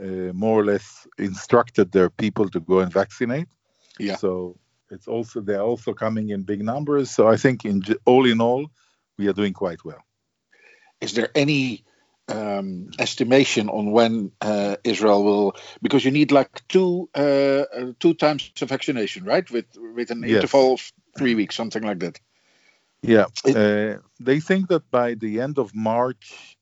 [0.00, 3.48] uh, more or less instructed their people to go and vaccinate.
[3.98, 4.16] Yeah.
[4.16, 4.56] So
[4.90, 7.10] it's also they're also coming in big numbers.
[7.10, 8.66] So I think in all in all,
[9.18, 10.02] we are doing quite well.
[11.00, 11.84] Is there any
[12.28, 15.56] um, estimation on when uh, Israel will?
[15.82, 19.50] Because you need like two uh, uh, two times of vaccination, right?
[19.50, 20.36] With with an Yes.
[20.36, 22.20] interval of three weeks, something like that.
[23.02, 26.56] Yeah, uh, they think that by the end of March,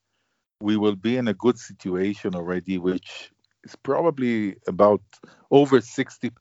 [0.61, 3.31] we will be in a good situation already, which
[3.65, 5.03] is probably about
[5.51, 6.33] over 60%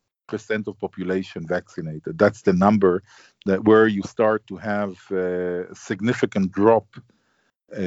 [0.68, 2.18] of population vaccinated.
[2.18, 3.04] That's the number
[3.46, 6.88] that where you start to have uh, a significant drop
[7.78, 7.82] uh,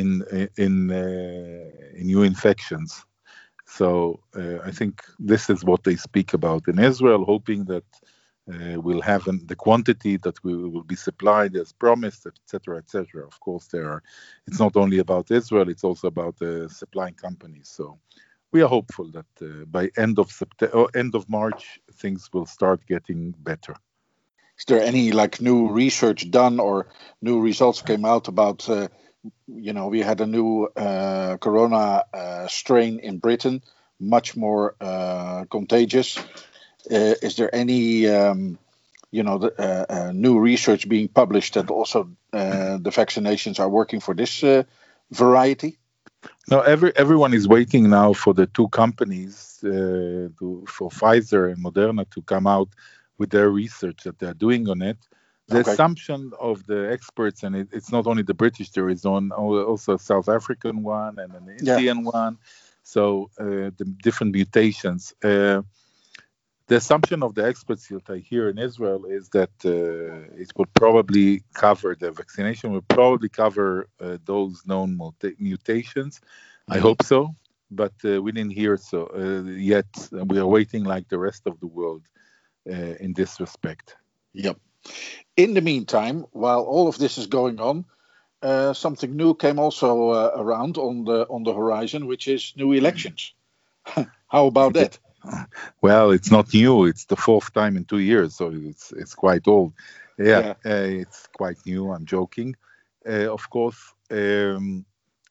[0.00, 0.24] in
[0.56, 3.04] in uh, in new infections.
[3.66, 7.84] So uh, I think this is what they speak about in Israel, hoping that
[8.48, 13.26] uh, we'll have the quantity that we will be supplied as promised, etc., etc.
[13.26, 14.02] Of course, there are.
[14.46, 17.68] It's not only about Israel; it's also about the supplying companies.
[17.68, 17.98] So
[18.50, 22.86] we are hopeful that uh, by end of September, end of March, things will start
[22.86, 23.74] getting better.
[24.58, 26.88] Is there any like new research done or
[27.20, 28.68] new results came out about?
[28.68, 28.88] Uh,
[29.46, 33.62] you know, we had a new uh, corona uh, strain in Britain,
[34.00, 34.74] much more
[35.50, 36.18] contagious.
[36.90, 38.58] Uh, is there any, um,
[39.10, 43.68] you know, the, uh, uh, new research being published that also uh, the vaccinations are
[43.68, 44.62] working for this uh,
[45.10, 45.78] variety?
[46.50, 51.62] No, every everyone is waiting now for the two companies, uh, to, for Pfizer and
[51.62, 52.68] Moderna, to come out
[53.18, 54.96] with their research that they're doing on it.
[55.48, 55.72] The Okay.
[55.72, 59.94] assumption of the experts, and it, it's not only the British, there is on also
[59.94, 61.76] a South African one and an Yeah.
[61.76, 62.38] Indian one.
[62.82, 65.14] So uh, the different mutations.
[65.22, 65.62] Uh,
[66.68, 70.70] the assumption of the experts that I hear in Israel is that uh, it will
[70.74, 76.20] probably cover the vaccination will probably cover uh, those known muta- mutations.
[76.70, 76.86] I Mhm.
[76.86, 77.34] hope so,
[77.70, 79.90] but uh, we didn't hear so uh, yet.
[80.30, 82.04] We are waiting like the rest of the world
[82.70, 83.96] uh, in this respect.
[84.34, 84.58] Yep.
[85.36, 87.84] In the meantime, while all of this is going on,
[88.42, 92.72] uh, something new came also uh, around on the on the horizon, which is new
[92.72, 93.34] elections.
[94.28, 94.98] How about that?
[95.82, 96.84] Well, it's not new.
[96.84, 99.72] It's the fourth time in two years, so it's it's quite old.
[100.18, 101.92] Yeah, Uh, it's quite new.
[101.92, 102.56] I'm joking.
[103.08, 104.84] Uh, of course, um,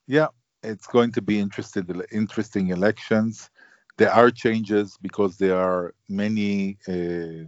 [0.07, 0.27] yeah,
[0.63, 3.49] it's going to be interesting interesting elections.
[3.97, 7.47] There are changes because there are many uh,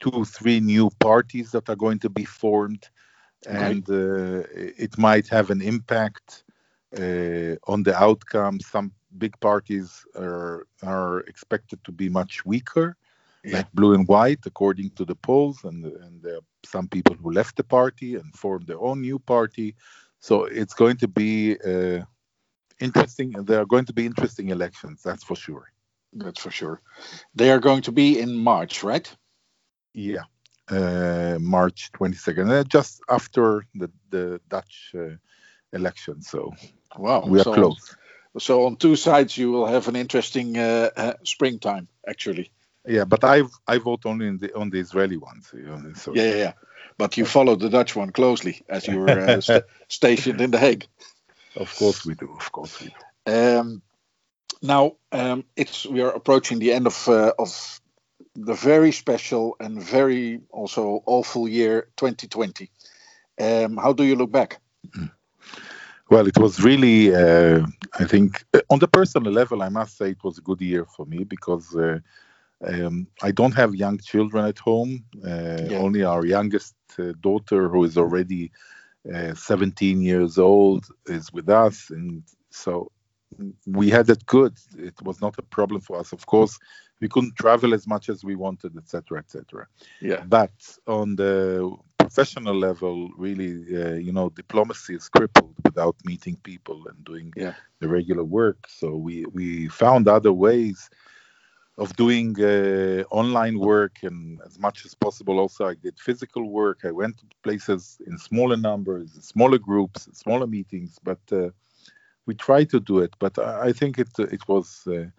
[0.00, 2.88] two, three new parties that are going to be formed,
[3.48, 6.44] and uh, it might have an impact
[6.98, 8.60] uh, on the outcome.
[8.60, 12.96] Some big parties are are expected to be much weaker,
[13.44, 17.30] like blue and white, according to the polls, and and there are some people who
[17.32, 19.74] left the party and formed their own new party.
[20.18, 22.02] So it's going to be uh,
[22.80, 23.32] interesting.
[23.32, 25.72] There are going to be interesting elections, that's for sure.
[26.12, 26.80] That's for sure.
[27.34, 29.16] They are going to be in March, right?
[29.94, 30.24] Yeah,
[30.70, 35.16] uh, March 22nd, uh, just after the the Dutch uh,
[35.72, 36.22] election.
[36.22, 36.52] So
[36.98, 37.22] Wow.
[37.26, 37.96] we are so, close.
[38.38, 42.50] So on two sides, you will have an interesting uh, uh, springtime, actually.
[42.86, 45.50] Yeah, but I I vote only in the on the Israeli ones.
[45.52, 46.52] you know, So Yeah, yeah, yeah.
[46.98, 50.58] But you follow the Dutch one closely as you were uh, sta- stationed in The
[50.58, 50.86] Hague.
[51.56, 52.32] Of course we do.
[52.36, 53.58] Of course we do.
[53.58, 53.82] Um,
[54.62, 57.80] now um, it's we are approaching the end of uh, of
[58.34, 62.70] the very special and very also awful year 2020.
[63.38, 64.60] Um, how do you look back?
[66.08, 67.66] Well, it was really, uh,
[67.98, 70.84] I think, uh, on the personal level, I must say it was a good year
[70.84, 71.98] for me because uh,
[72.64, 75.04] um, I don't have young children at home.
[75.26, 78.52] Uh, Only our youngest uh, daughter, who is already
[79.12, 81.90] uh, 17 years old, is with us.
[81.90, 82.92] And so
[83.66, 84.56] we had it good.
[84.78, 86.12] It was not a problem for us.
[86.12, 86.58] Of course,
[87.00, 89.66] we couldn't travel as much as we wanted, etc., etc.
[90.00, 90.22] Yeah.
[90.26, 90.52] But
[90.86, 97.04] on the professional level, really, uh, you know, diplomacy is crippled without meeting people and
[97.04, 97.32] doing
[97.80, 98.66] the regular work.
[98.68, 100.88] So we we found other ways
[101.78, 106.78] of doing uh, online work, and as much as possible, also I did physical work.
[106.84, 111.50] I went to places in smaller numbers, in smaller groups, in smaller meetings, but uh,
[112.24, 113.14] we tried to do it.
[113.18, 114.86] But I, I think it it was.
[114.86, 115.10] Uh,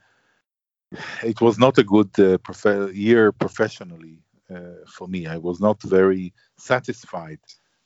[1.23, 4.19] it was not a good uh, prof- year professionally
[4.53, 5.27] uh, for me.
[5.27, 7.39] I was not very satisfied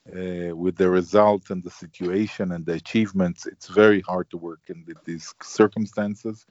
[0.07, 4.61] uh, with the result and the situation and the achievements, it's very hard to work
[4.67, 6.45] in these circumstances.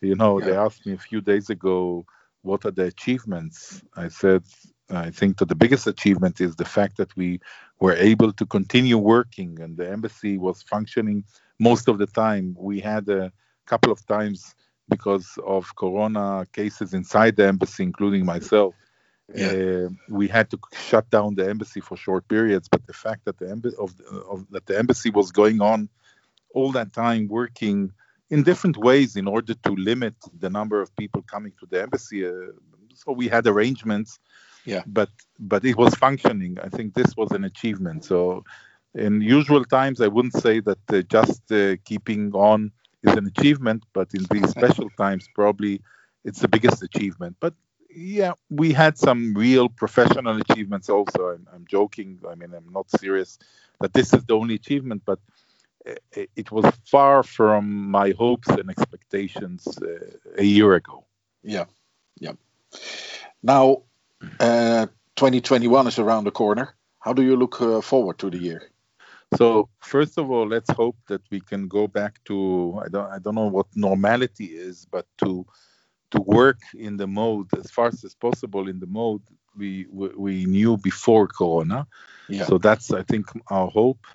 [0.00, 0.46] You know, yeah.
[0.46, 2.04] they asked me a few days ago,
[2.42, 3.82] what are the achievements?
[3.96, 4.42] I said,
[4.90, 7.40] I think that the biggest achievement is the fact that we
[7.80, 11.24] were able to continue working and the embassy was functioning
[11.58, 12.54] most of the time.
[12.58, 13.32] We had a
[13.66, 14.54] couple of times
[14.88, 18.74] because of corona cases inside the embassy, including myself.
[19.34, 19.52] Yeah.
[19.52, 23.38] Uh, we had to shut down the embassy for short periods, but the fact that
[23.38, 23.94] the, emb- of,
[24.28, 25.88] of, that the embassy was going on
[26.54, 27.92] all that time working
[28.28, 32.26] in different ways in order to limit the number of people coming to the embassy.
[32.26, 32.32] Uh,
[32.94, 34.18] so we had arrangements,
[34.64, 34.82] yeah.
[34.86, 36.58] But but it was functioning.
[36.62, 38.04] I think this was an achievement.
[38.04, 38.44] So
[38.94, 42.72] in usual times, I wouldn't say that uh, just uh, keeping on
[43.02, 45.80] is an achievement, but in these special times, probably
[46.24, 47.36] it's the biggest achievement.
[47.40, 47.54] But
[47.94, 51.30] yeah, we had some real professional achievements also.
[51.30, 52.20] I'm, I'm, joking.
[52.28, 53.38] I mean, I'm not serious
[53.80, 55.18] that this is the only achievement, but
[55.84, 61.04] it, it was far from my hopes and expectations uh, a year ago.
[61.42, 61.64] Yeah,
[62.18, 62.32] yeah.
[63.42, 63.82] Now,
[64.40, 64.86] uh,
[65.16, 66.74] 2021 is around the corner.
[67.00, 68.70] How do you look uh, forward to the year?
[69.36, 73.18] So first of all, let's hope that we can go back to I don't I
[73.18, 75.46] don't know what normality is, but to
[76.10, 79.22] to work in the mode as fast as possible in the mode
[79.56, 81.86] we we, we knew before Corona.
[82.28, 82.44] Yeah.
[82.44, 84.06] So that's I think our hope,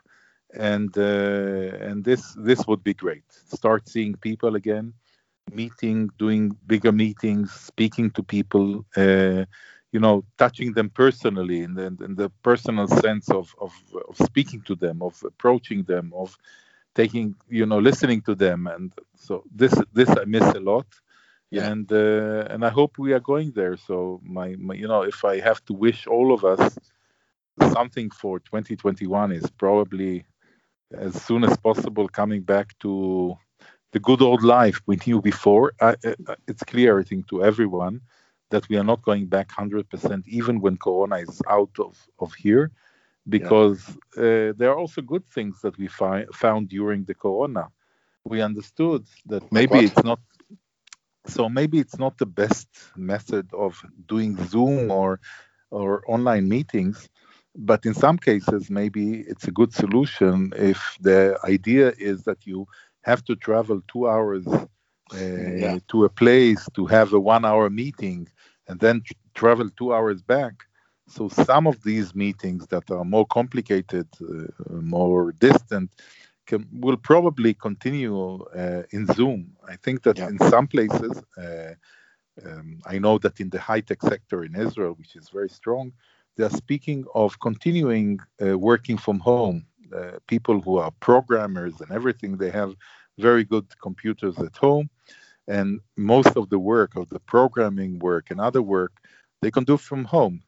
[0.54, 3.24] and uh, and this this would be great.
[3.32, 4.94] Start seeing people again,
[5.52, 8.86] meeting, doing bigger meetings, speaking to people.
[8.96, 9.46] Uh,
[9.92, 13.74] you know, touching them personally in the, in the personal sense of, of,
[14.10, 16.38] of speaking to them, of approaching them, of
[16.94, 18.68] taking, you know, listening to them.
[18.68, 20.88] And so this this I miss a lot.
[21.50, 21.72] Yeah.
[21.72, 23.78] And uh, and I hope we are going there.
[23.78, 26.78] So my, my you know if I have to wish all of us
[27.72, 30.26] something for 2021 is probably
[30.92, 33.38] as soon as possible coming back to
[33.94, 35.74] the good old life we knew before.
[35.80, 38.02] I, I, it's clear, I think, to everyone
[38.50, 42.72] that we are not going back 100% even when corona is out of, of here
[43.30, 44.24] because yeah.
[44.24, 47.68] uh, there are also good things that we fi- found during the corona
[48.24, 50.20] we understood that maybe it's not
[51.26, 55.20] so maybe it's not the best method of doing zoom or
[55.72, 57.10] or online meetings
[57.56, 62.68] but in some cases maybe it's a good solution if the idea is that you
[63.02, 65.80] have to travel two hours uh, yeah.
[65.88, 68.28] to a place to have a one hour meeting
[68.68, 69.02] and then
[69.34, 70.54] travel two hours back.
[71.08, 75.92] So some of these meetings that are more complicated, uh, more distant,
[76.46, 79.56] can, will probably continue uh, in Zoom.
[79.68, 80.30] I think that yeah.
[80.30, 81.74] in some places, uh,
[82.46, 85.94] um, I know that in the high tech sector in Israel, which is very strong,
[86.36, 89.66] they are speaking of continuing uh, working from home.
[89.96, 92.76] Uh, people who are programmers and everything, they have
[93.18, 94.90] very good computers at home
[95.48, 98.94] and most of the work of the programming work and other work
[99.42, 100.42] they can do from home.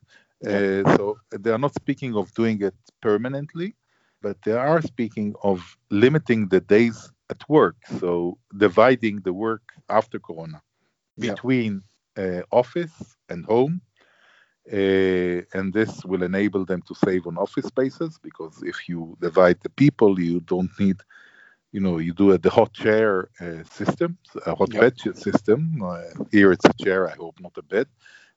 [0.46, 3.76] Uh, so they are not speaking of doing it permanently
[4.22, 7.76] but they are speaking of limiting the days at work.
[8.00, 10.62] So dividing the work after corona
[11.18, 11.84] between
[12.18, 13.82] uh, office and home
[14.72, 19.58] uh, and this will enable them to save on office spaces because if you divide
[19.62, 20.98] the people you don't need
[21.72, 24.82] you know, you do a, the hot chair uh, system, a hot yep.
[24.82, 25.82] bed system.
[25.84, 26.02] Uh,
[26.32, 27.88] here it's a chair, I hope not a bed.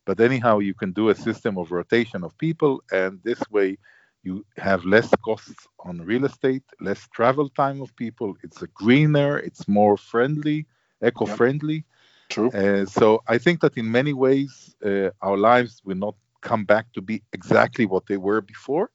[0.05, 3.79] But anyhow, you can do a system of rotation of people, and this way
[4.23, 8.37] you have less costs on real estate, less travel time of people.
[8.43, 10.67] It's a greener, it's more friendly,
[11.03, 11.75] eco-friendly.
[11.75, 11.85] Yep.
[12.29, 12.51] True.
[12.51, 16.93] Uh, so I think that in many ways, uh, our lives will not come back
[16.95, 18.91] to be exactly what they were before.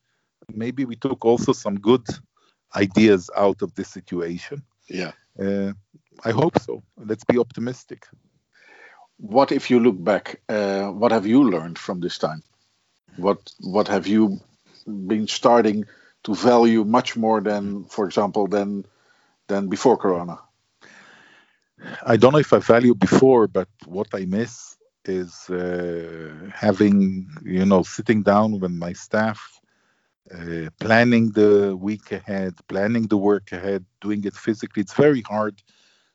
[0.54, 2.06] Maybe we took also some good
[2.76, 4.64] ideas out of this situation.
[4.90, 5.12] Yeah.
[5.40, 5.74] Uh,
[6.24, 6.84] I hope so.
[6.98, 8.08] Let's be optimistic.
[9.18, 10.42] What if you look back?
[10.50, 12.44] Uh, what have you learned from this time?
[13.18, 14.40] What What have you
[14.86, 15.86] been starting
[16.24, 18.86] to value much more than, for example, than
[19.48, 20.40] than before Corona?
[22.06, 27.66] I don't know if I value before, but what I miss is uh, having, you
[27.66, 29.60] know, sitting down with my staff
[30.34, 34.82] uh, planning the week ahead, planning the work ahead, doing it physically.
[34.82, 35.62] It's very hard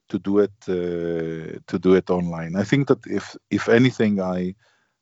[0.09, 2.57] to do it uh, to do it online.
[2.57, 4.55] I think that if if anything, I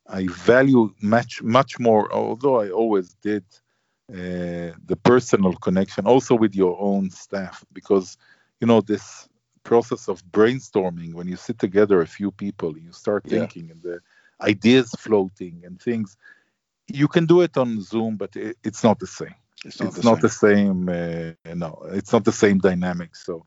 [0.07, 2.13] I value much much more.
[2.13, 3.45] Although I always did
[4.13, 8.17] uh, the personal connection, also with your own staff, because
[8.61, 9.29] you know this
[9.63, 13.73] process of brainstorming when you sit together a few people you start thinking yeah.
[13.73, 14.01] and the
[14.41, 16.17] ideas floating and things
[16.95, 19.35] you can do it on Zoom, but it, it's not the same.
[19.65, 20.85] It's not, it's the, not same.
[20.87, 21.37] the same.
[21.49, 23.15] Uh, no, it's not the same dynamic.
[23.17, 23.47] So,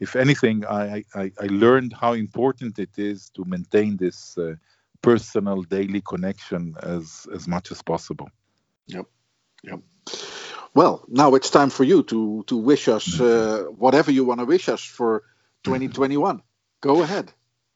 [0.00, 4.56] if anything, I, I, I learned how important it is to maintain this uh,
[5.00, 8.30] personal daily connection as as much as possible.
[8.86, 9.06] Yep.
[9.62, 9.80] Yep.
[10.74, 14.46] Well, now it's time for you to to wish us uh, whatever you want to
[14.46, 15.22] wish us for
[15.64, 16.42] 2021.
[16.80, 17.32] Go ahead.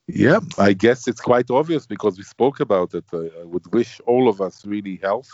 [0.08, 3.04] Yeah, I guess it's quite obvious because we spoke about it.
[3.12, 5.30] Uh, I would wish all of us really health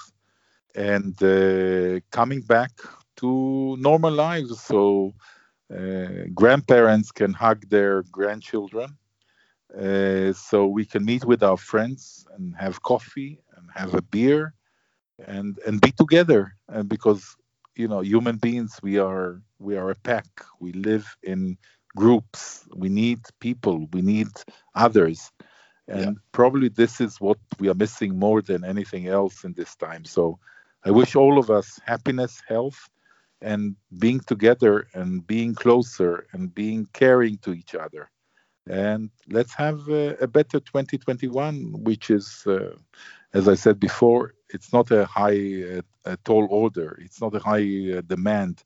[0.76, 2.72] and uh, coming back
[3.18, 5.14] to normal lives so
[5.74, 8.98] uh, grandparents can hug their grandchildren
[9.78, 14.54] uh, so we can meet with our friends and have coffee and have a beer
[15.26, 17.36] and and be together and because
[17.76, 20.26] you know human beings we are we are a pack
[20.60, 21.56] we live in
[21.96, 22.64] groups.
[22.74, 23.86] We need people.
[23.92, 24.28] We need
[24.74, 25.30] others.
[25.88, 26.22] And yeah.
[26.32, 30.04] probably this is what we are missing more than anything else in this time.
[30.04, 30.38] So
[30.86, 32.90] i wish all of us happiness health
[33.40, 38.10] and being together and being closer and being caring to each other.
[38.66, 42.74] And let's have a, a better 2021 which is uh,
[43.34, 46.98] as i said before it's not a high a tall order.
[47.02, 48.62] It's not a high uh, demand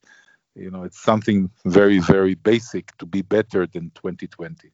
[0.58, 4.72] you know it's something very very basic to be better than 2020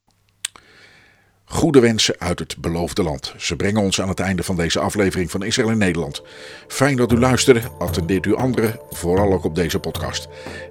[1.47, 3.33] Goede wensen uit het beloofde land.
[3.37, 6.21] Ze brengen ons aan het einde van deze aflevering van Israël in Nederland.
[6.67, 7.61] Fijn dat u luisterde.
[7.79, 10.27] Attendeert u anderen, vooral ook op deze podcast,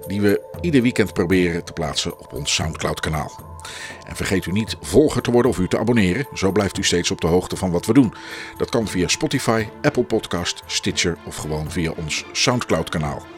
[0.07, 3.59] die we ieder weekend proberen te plaatsen op ons Soundcloud-kanaal.
[4.07, 6.27] En vergeet u niet volger te worden of u te abonneren.
[6.33, 8.13] Zo blijft u steeds op de hoogte van wat we doen.
[8.57, 13.34] Dat kan via Spotify, Apple Podcast, Stitcher of gewoon via ons Soundcloud-kanaal.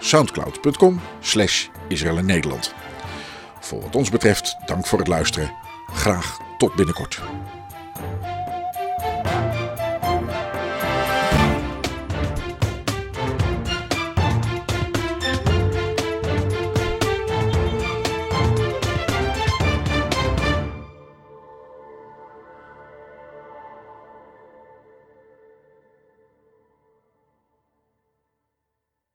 [0.00, 2.74] Soundcloud.com slash Israël in Nederland.
[3.60, 5.52] Voor wat ons betreft, dank voor het luisteren.
[5.86, 7.20] Graag tot binnenkort.